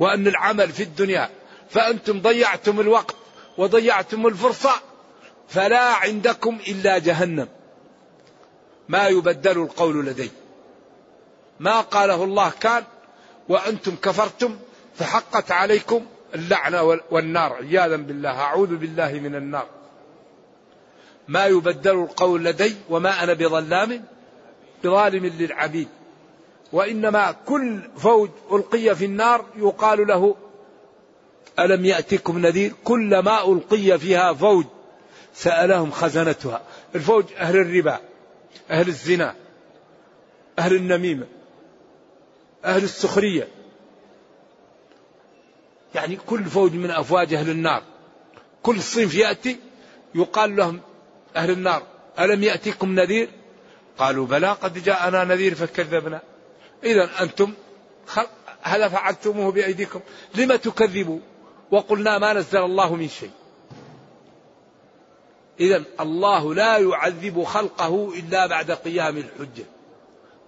وأن 0.00 0.26
العمل 0.26 0.68
في 0.68 0.82
الدنيا. 0.82 1.30
فأنتم 1.70 2.20
ضيعتم 2.20 2.80
الوقت 2.80 3.16
وضيعتم 3.58 4.26
الفرصة 4.26 4.72
فلا 5.52 5.94
عندكم 5.94 6.58
إلا 6.68 6.98
جهنم. 6.98 7.48
ما 8.88 9.08
يبدل 9.08 9.62
القول 9.62 10.06
لدي. 10.06 10.30
ما 11.60 11.80
قاله 11.80 12.24
الله 12.24 12.52
كان 12.60 12.84
وأنتم 13.48 13.96
كفرتم 13.96 14.56
فحقت 14.94 15.50
عليكم 15.50 16.06
اللعنة 16.34 17.00
والنار. 17.10 17.52
عياذا 17.52 17.96
بالله 17.96 18.40
أعوذ 18.40 18.76
بالله 18.76 19.12
من 19.12 19.34
النار. 19.34 19.66
ما 21.28 21.46
يبدل 21.46 21.94
القول 21.94 22.44
لدي 22.44 22.76
وما 22.90 23.22
أنا 23.22 23.32
بظلام 23.32 24.04
بظالم 24.84 25.26
للعبيد. 25.26 25.88
وإنما 26.72 27.32
كل 27.46 27.80
فوج 27.96 28.30
ألقي 28.52 28.94
في 28.94 29.04
النار 29.04 29.44
يقال 29.56 30.06
له 30.06 30.36
ألم 31.58 31.84
يأتكم 31.84 32.38
نذير؟ 32.38 32.72
كلما 32.84 33.52
ألقي 33.52 33.98
فيها 33.98 34.32
فوج 34.32 34.64
سألهم 35.34 35.90
خزنتها. 35.90 36.62
الفوج 36.94 37.24
أهل 37.36 37.56
الربا 37.56 37.98
أهل 38.70 38.88
الزنا 38.88 39.34
أهل 40.58 40.74
النميمة 40.76 41.26
أهل 42.64 42.84
السخرية. 42.84 43.48
يعني 45.94 46.16
كل 46.16 46.44
فوج 46.44 46.72
من 46.72 46.90
أفواج 46.90 47.34
أهل 47.34 47.50
النار. 47.50 47.82
كل 48.62 48.82
صنف 48.82 49.14
يأتي 49.14 49.56
يقال 50.14 50.56
لهم 50.56 50.80
أهل 51.36 51.50
النار 51.50 51.82
ألم 52.18 52.42
يأتيكم 52.42 52.94
نذير؟ 52.94 53.28
قالوا 53.98 54.26
بلى 54.26 54.52
قد 54.52 54.84
جاءنا 54.84 55.24
نذير 55.24 55.54
فكذبنا. 55.54 56.20
إذا 56.84 57.10
أنتم 57.20 57.52
هذا 58.62 58.88
فعلتموه 58.88 59.52
بأيديكم؟ 59.52 60.00
لم 60.34 60.56
تكذبوا؟ 60.56 61.18
وقلنا 61.70 62.18
ما 62.18 62.32
نزل 62.32 62.58
الله 62.58 62.94
من 62.94 63.08
شيء. 63.08 63.30
إذا 65.62 65.82
الله 66.00 66.54
لا 66.54 66.78
يعذب 66.78 67.42
خلقه 67.44 68.12
إلا 68.18 68.46
بعد 68.46 68.70
قيام 68.70 69.16
الحجة. 69.16 69.64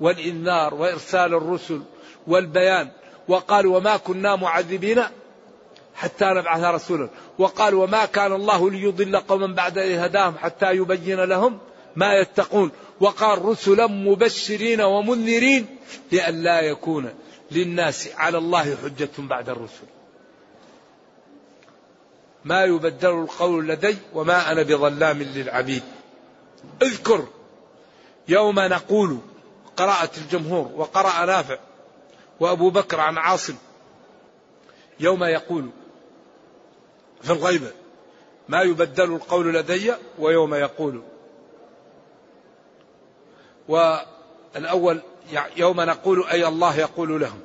والإنذار 0.01 0.75
وإرسال 0.75 1.35
الرسل 1.35 1.83
والبيان. 2.27 2.89
وقال 3.29 3.67
وما 3.67 3.97
كنا 3.97 4.37
معذبين 4.37 5.03
حتى 5.95 6.25
نبعث 6.25 6.65
رسولا. 6.65 7.09
وقال 7.39 7.75
وما 7.75 8.05
كان 8.05 8.33
الله 8.33 8.71
ليضل 8.71 9.17
قوما 9.17 9.47
بعد 9.47 9.79
إذ 9.79 9.99
هداهم 9.99 10.35
حتى 10.39 10.71
يبين 10.71 11.21
لهم 11.21 11.59
ما 11.97 12.15
يتقون. 12.15 12.71
وقال 13.01 13.45
رسلا 13.45 13.87
مبشرين 13.87 14.81
ومنذرين 14.81 15.67
لئلا 16.13 16.61
يكون 16.61 17.15
للناس 17.51 18.09
على 18.17 18.39
الله 18.39 18.77
حجة 18.83 19.11
بعد 19.19 19.49
الرسل. 19.49 19.94
ما 22.45 22.65
يبدل 22.65 23.11
القول 23.11 23.69
لدي 23.69 23.97
وما 24.15 24.53
أنا 24.53 24.63
بظلام 24.63 25.23
للعبيد. 25.23 25.83
اذكر 26.83 27.27
يوم 28.29 28.61
نقول 28.61 29.19
قراءة 29.77 30.11
الجمهور 30.19 30.71
وقرأ 30.75 31.25
نافع 31.25 31.59
وأبو 32.41 32.71
بكر 32.71 33.01
عن 33.01 33.19
عاصم 33.19 33.55
يوم 35.01 35.25
يقول 35.25 35.71
في 37.23 37.31
الغيبة 37.31 37.73
ما 38.49 38.63
يبدل 38.63 39.15
القول 39.15 39.55
لدي 39.55 39.95
ويوم 40.19 40.55
يقول. 40.55 41.03
والأول 43.69 45.01
يوم 45.57 45.81
نقول 45.81 46.27
أي 46.27 46.49
الله 46.49 46.79
يقول 46.79 47.21
لهم. 47.21 47.41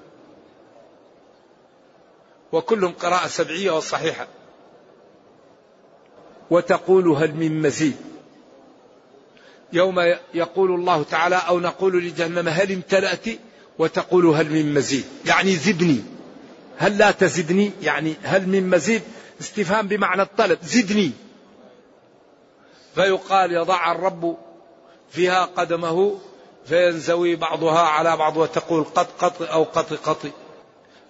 وكلهم 2.51 2.93
قراءة 2.93 3.27
سبعية 3.27 3.71
وصحيحة. 3.71 4.27
وتقول 6.49 7.07
هل 7.07 7.35
من 7.35 7.61
مزيد؟ 7.61 7.95
يوم 9.73 9.99
يقول 10.33 10.71
الله 10.71 11.03
تعالى 11.03 11.35
أو 11.35 11.59
نقول 11.59 12.03
لجهنم 12.03 12.47
هل 12.47 12.71
امتلأت؟ 12.71 13.25
وتقول 13.79 14.25
هل 14.25 14.49
من 14.51 14.73
مزيد. 14.73 15.05
يعني 15.25 15.55
زدني. 15.55 16.03
هل 16.77 16.97
لا 16.97 17.11
تزدني؟ 17.11 17.71
يعني 17.81 18.15
هل 18.23 18.47
من 18.47 18.69
مزيد؟ 18.69 19.01
استفهام 19.41 19.87
بمعنى 19.87 20.21
الطلب. 20.21 20.59
زدني. 20.63 21.11
فيقال 22.95 23.51
يضع 23.51 23.91
الرب 23.91 24.37
فيها 25.11 25.45
قدمه 25.45 26.19
فينزوي 26.65 27.35
بعضها 27.35 27.79
على 27.79 28.17
بعض 28.17 28.37
وتقول 28.37 28.83
قط 28.83 29.07
قط 29.19 29.41
أو 29.41 29.63
قط 29.63 29.93
قط. 29.93 30.31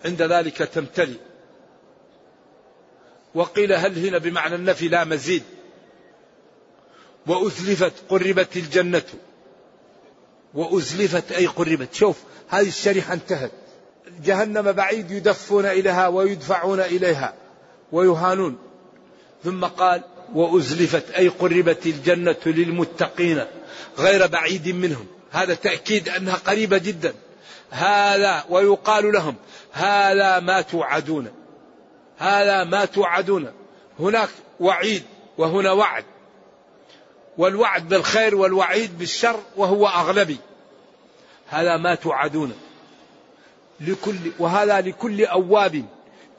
عند 0.06 0.22
ذلك 0.22 0.58
تمتلئ. 0.58 1.29
وقيل 3.36 3.74
هل 3.74 4.08
هنا 4.08 4.18
بمعنى 4.18 4.56
النفي 4.56 4.88
لا 4.88 5.04
مزيد؟ 5.04 5.44
وأزلفت 7.28 7.94
قربت 8.10 8.58
الجنة. 8.58 9.04
وأزلفت 10.54 11.32
أي 11.32 11.48
قربت. 11.48 11.94
شوف 11.94 12.18
هذه 12.48 12.68
الشريحة 12.68 13.14
انتهت. 13.14 13.52
جهنم 14.24 14.72
بعيد 14.72 15.12
يدفون 15.12 15.66
إليها 15.66 16.08
ويدفعون 16.08 16.80
إليها 16.80 17.34
ويهانون. 17.92 18.58
ثم 19.44 19.66
قال 19.66 20.02
وأزلفت 20.34 21.12
أي 21.12 21.28
قربت 21.28 21.86
الجنة 21.86 22.38
للمتقين 22.46 23.46
غير 23.98 24.28
بعيد 24.28 24.68
منهم. 24.68 25.08
هذا 25.32 25.54
تأكيد 25.54 26.10
أنها 26.10 26.36
قريبة 26.36 26.78
جدا. 26.78 27.14
هذا 27.70 28.44
ويقال 28.50 29.12
لهم 29.12 29.36
هذا 29.72 30.40
ما 30.40 30.62
توعدون. 30.62 31.39
هذا 32.20 32.64
ما 32.64 32.86
توعدون. 32.86 33.52
هناك 34.00 34.30
وعيد 34.60 35.04
وهنا 35.38 35.72
وعد. 35.72 36.06
والوعد 37.38 37.90
بالخير 37.90 38.36
والوعيد 38.36 38.98
بالشر 38.98 39.40
وهو 39.58 39.88
أغلبي. 39.88 40.38
هذا 41.48 41.78
ما 41.78 41.96
توعدون. 41.96 42.54
لكل 43.82 44.16
وهذا 44.40 44.82
لكل 44.82 45.26
أواب 45.26 45.86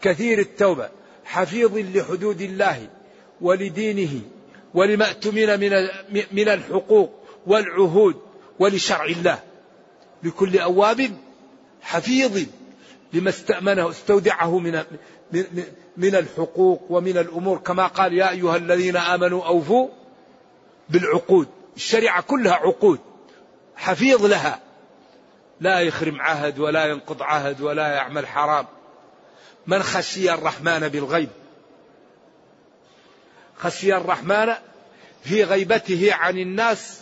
كثير 0.03 0.39
التوبة. 0.39 0.89
حفيظ 1.25 1.77
لحدود 1.77 2.41
الله 2.41 2.89
ولدينه 3.41 4.21
ولما 4.75 5.09
اؤتمن 5.09 5.61
من 5.61 5.89
من 6.33 6.49
الحقوق 6.49 7.11
والعهود 7.47 8.21
ولشرع 8.59 9.05
الله. 9.05 9.39
لكل 10.23 10.59
أواب 10.59 11.11
حفيظ 11.83 12.47
لما 13.13 13.31
استأمنه 13.31 13.91
استودعه 13.91 14.59
من 14.59 14.85
من 15.97 16.15
الحقوق 16.15 16.83
ومن 16.91 17.19
الأمور. 17.19 17.59
كما 17.59 17.87
قال 17.87 18.13
يا 18.13 18.31
أيها 18.31 18.57
الذين 18.57 18.97
آمنوا 18.97 19.45
أوفوا 19.47 19.89
بالعقود. 20.89 21.49
الشريعة 21.77 22.23
كلها 22.23 22.53
عقود. 22.53 22.99
حفيظ 23.77 24.27
لها. 24.27 24.61
لا 25.61 25.81
يخرم 25.81 26.21
عهد 26.21 26.59
ولا 26.59 26.87
ينقض 26.87 27.23
عهد 27.23 27.61
ولا 27.61 27.89
يعمل 27.89 28.27
حرام. 28.27 28.67
من 29.67 29.83
خشي 29.83 30.35
الرحمن 30.35 30.89
بالغيب؟ 30.89 31.29
خشي 33.59 33.97
الرحمن 33.97 34.53
في 35.23 35.45
غيبته 35.45 36.15
عن 36.15 36.39
الناس 36.39 37.01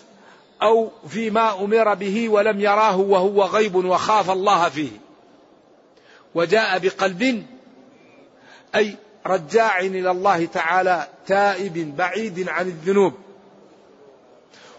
أو 0.62 0.90
فيما 1.08 1.64
أمر 1.64 1.94
به 1.94 2.28
ولم 2.28 2.60
يراه 2.60 2.96
وهو 2.96 3.42
غيب 3.42 3.74
وخاف 3.74 4.30
الله 4.30 4.68
فيه. 4.68 4.90
وجاء 6.34 6.78
بقلب 6.78 7.46
أي 8.74 8.96
رجاع 9.26 9.80
إلى 9.80 10.10
الله 10.10 10.46
تعالى 10.46 11.08
تائب 11.26 11.96
بعيد 11.96 12.48
عن 12.48 12.66
الذنوب. 12.66 13.12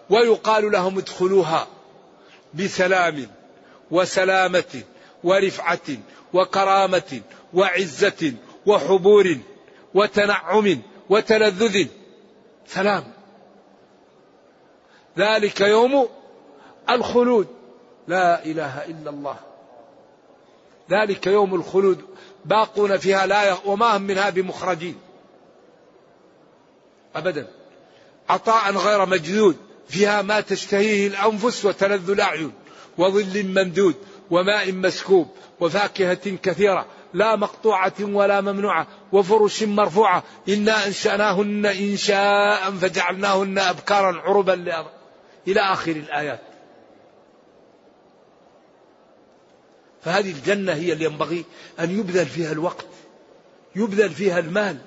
ويقال 0.10 0.72
لهم 0.72 0.98
ادخلوها 0.98 1.68
بسلام 2.54 3.28
وسلامة 3.92 4.84
ورفعة 5.24 5.98
وكرامة 6.34 7.22
وعزة 7.54 8.34
وحبور 8.66 9.38
وتنعم 9.94 10.82
وتلذذ. 11.10 11.88
سلام. 12.68 13.04
ذلك 15.18 15.62
يوم 15.62 16.10
الخلود. 16.90 17.48
لا 18.08 18.46
إله 18.46 18.86
إلا 18.86 19.10
الله. 19.10 19.36
ذلك 20.92 21.28
يوم 21.28 21.56
الخلود. 21.56 22.06
باقون 22.50 22.98
فيها 22.98 23.26
لا 23.26 23.58
وما 23.66 23.98
هم 23.98 24.02
منها 24.02 24.30
بمخرجين. 24.30 24.96
ابدا. 27.16 27.48
عطاء 28.30 28.72
غير 28.72 29.06
مجدود 29.06 29.58
فيها 29.90 30.22
ما 30.22 30.42
تشتهيه 30.42 31.08
الأنفس 31.08 31.66
وتلذ 31.66 32.10
الأعين. 32.10 32.52
وظل 32.98 33.44
ممدود. 33.46 33.96
وماء 34.32 34.72
مسكوب. 34.72 35.28
وفاكهة 35.60 36.38
كثيرة. 36.44 36.86
لا 37.14 37.36
مقطوعة 37.36 37.94
ولا 38.00 38.42
ممنوعة. 38.42 38.88
وفرش 39.12 39.64
مرفوعة. 39.64 40.24
إنا 40.50 40.88
أنشأناهن 40.88 41.66
إنشاء 41.66 42.72
فجعلناهن 42.72 43.58
أبكارا 43.58 44.22
عربا 44.22 44.86
إلى 45.48 45.60
آخر 45.60 45.92
الآيات. 45.92 46.49
فهذه 50.04 50.32
الجنة 50.32 50.74
هي 50.74 50.94
اللي 50.94 51.06
ينبغي 51.06 51.46
أن 51.80 52.00
يبذل 52.00 52.26
فيها 52.26 52.52
الوقت 52.52 52.86
يبذل 53.76 54.10
فيها 54.10 54.40
المال 54.40 54.78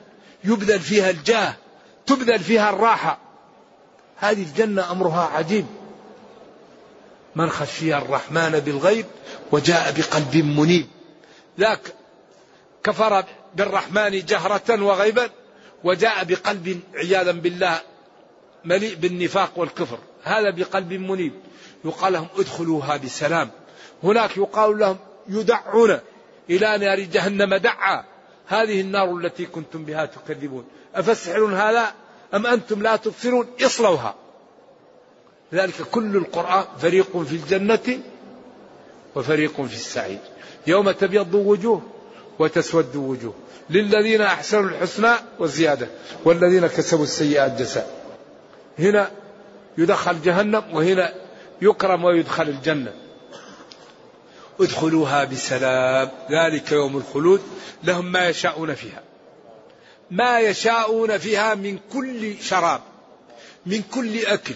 يبذل 0.44 0.81
فيها 0.81 1.11
الجاه 1.11 1.55
تبذل 2.07 2.38
فيها 2.38 2.70
الراحة. 2.70 3.18
هذه 4.16 4.42
الجنة 4.42 4.92
أمرها 4.92 5.22
عجيب. 5.22 5.66
من 7.37 7.51
خشي 7.51 7.96
الرحمن 7.96 8.51
بالغيب 8.51 9.07
وجاء 9.53 9.94
بقلب 9.96 10.37
منيب. 10.37 10.87
ذاك 11.61 11.94
كفر 12.85 13.25
بالرحمن 13.55 14.25
جهرة 14.25 14.83
وغيبا 14.83 15.31
وجاء 15.85 16.25
بقلب 16.25 16.81
عياذا 16.94 17.33
بالله 17.33 17.81
مليء 18.64 18.94
بالنفاق 18.94 19.53
والكفر. 19.57 19.98
هذا 20.22 20.51
بقلب 20.51 20.92
منيب. 20.92 21.33
يقال 21.85 22.12
لهم 22.12 22.29
ادخلوها 22.38 22.96
بسلام. 22.96 23.51
هناك 24.05 24.37
يقال 24.37 24.79
لهم 24.79 24.97
يدعون 25.29 25.99
إلى 26.51 26.79
نار 26.79 27.01
جهنم 27.01 27.55
دعا. 27.55 28.05
هذه 28.46 28.81
النار 28.81 29.17
التي 29.17 29.46
كنتم 29.46 29.85
بها 29.85 30.07
تكذبون 30.07 30.65
أفسحر 30.94 31.44
هذا 31.44 31.92
أم 32.35 32.46
أنتم 32.46 32.83
لا 32.83 32.96
تبصرون؟ 32.96 33.46
اصلوها. 33.63 34.15
لذلك 35.53 35.83
كل 35.83 36.17
القرآن 36.17 36.65
فريق 36.79 37.23
في 37.23 37.33
الجنة 37.33 38.00
وفريق 39.15 39.63
في 39.63 39.75
السعير. 39.75 40.19
يوم 40.67 40.90
تبيض 40.90 41.35
وجوه 41.35 41.83
وتسود 42.38 42.96
وجوه. 42.96 43.35
للذين 43.71 44.21
أحسنوا 44.21 44.71
الحسنى 44.71 45.13
والزيادة 45.38 45.88
والذين 46.25 46.67
كسبوا 46.67 47.05
السيئات 47.05 47.59
جزاء. 47.59 47.90
هنا 48.79 49.11
يدخل 49.79 50.23
جهنم 50.23 50.63
وهنا 50.73 51.15
يكرم 51.63 52.05
ويدخل 52.05 52.48
الجنة. 52.48 53.02
ادخلوها 54.63 55.25
بسلام. 55.25 56.10
ذلك 56.31 56.73
يوم 56.73 56.96
الخلود. 56.96 57.40
لهم 57.85 58.13
ما 58.13 58.29
يشاءون 58.29 58.75
فيها. 58.75 59.02
ما 60.10 60.40
يشاءون 60.40 61.19
فيها 61.19 61.54
من 61.54 61.79
كل 61.92 62.42
شراب 62.42 62.81
من 63.67 63.83
كل 63.83 64.27
أكل 64.27 64.54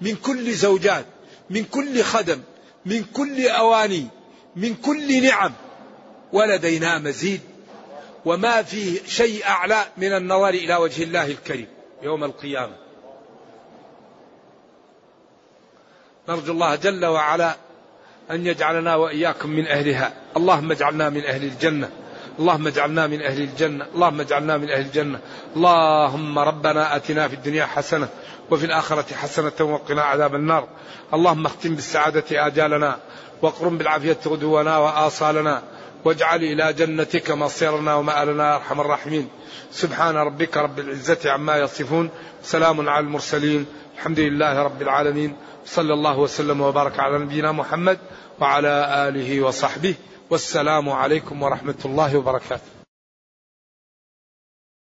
من 0.00 0.16
كل 0.16 0.52
زوجات 0.52 1.04
من 1.50 1.64
كل 1.64 2.02
خدم 2.02 2.40
من 2.86 3.04
كل 3.04 3.48
أواني 3.48 4.06
من 4.56 4.74
كل 4.74 5.22
نعم. 5.22 5.52
ولدينا 6.32 6.98
مزيد. 6.98 7.40
وما 8.24 8.62
فيه 8.62 9.00
شيء 9.06 9.46
أعلى 9.46 9.84
من 9.96 10.12
النظر 10.12 10.48
إلى 10.48 10.76
وجه 10.76 11.02
الله 11.02 11.26
الكريم 11.26 11.68
يوم 12.02 12.24
القيامة. 12.24 12.76
نرجو 16.28 16.52
الله 16.52 16.74
جل 16.74 17.04
وعلا 17.06 17.56
أن 18.32 18.46
يجعلنا 18.46 18.94
وإياكم 18.94 19.50
من 19.50 19.66
أهلها. 19.66 20.12
اللهم 20.36 20.70
اجعلنا 20.70 21.08
من 21.08 21.24
أهل 21.24 21.44
الجنة. 21.44 21.88
اللهم 22.38 22.66
اجعلنا 22.66 23.06
من 23.06 23.22
أهل 23.22 23.40
الجنة. 23.40 23.86
اللهم 23.94 24.20
اجعلنا 24.20 24.56
من 24.56 24.70
أهل 24.70 24.80
الجنة. 24.80 25.18
اللهم 25.56 26.38
ربنا 26.38 26.96
أتنا 26.96 27.28
في 27.28 27.34
الدنيا 27.34 27.66
حسنة 27.66 28.08
وفي 28.50 28.66
الآخرة 28.66 29.14
حسنة 29.14 29.52
وقنا 29.60 30.02
عذاب 30.02 30.34
النار. 30.34 30.68
اللهم 31.14 31.46
اختم 31.46 31.74
بالسعادة 31.74 32.24
آجالنا 32.46 32.96
واقرم 33.42 33.78
بالعافية 33.78 34.18
غدونا 34.26 34.78
وآصالنا 34.78 35.62
واجعل 36.04 36.44
إلى 36.44 36.72
جنتك 36.72 37.30
مصيرنا 37.30 37.94
ومآلنا 37.94 38.50
يا 38.50 38.56
أرحم 38.56 38.80
الراحمين. 38.80 39.28
سبحان 39.72 40.16
ربك 40.16 40.56
رب 40.56 40.78
العزة 40.78 41.30
عما 41.30 41.56
يصفون. 41.56 42.10
سلام 42.42 42.88
على 42.88 43.04
المرسلين. 43.04 43.66
الحمد 44.02 44.20
لله 44.20 44.62
رب 44.62 44.82
العالمين. 44.82 45.36
صلى 45.66 45.94
الله 45.94 46.18
وسلم 46.18 46.60
وبارك 46.60 47.00
على 47.00 47.18
نبينا 47.18 47.52
محمد 47.52 47.98
وعلى 48.40 49.08
آله 49.08 49.42
وصحبه. 49.42 49.94
والسلام 50.30 50.90
عليكم 50.90 51.42
ورحمة 51.42 51.74
الله 51.84 52.16
وبركاته. 52.16 52.81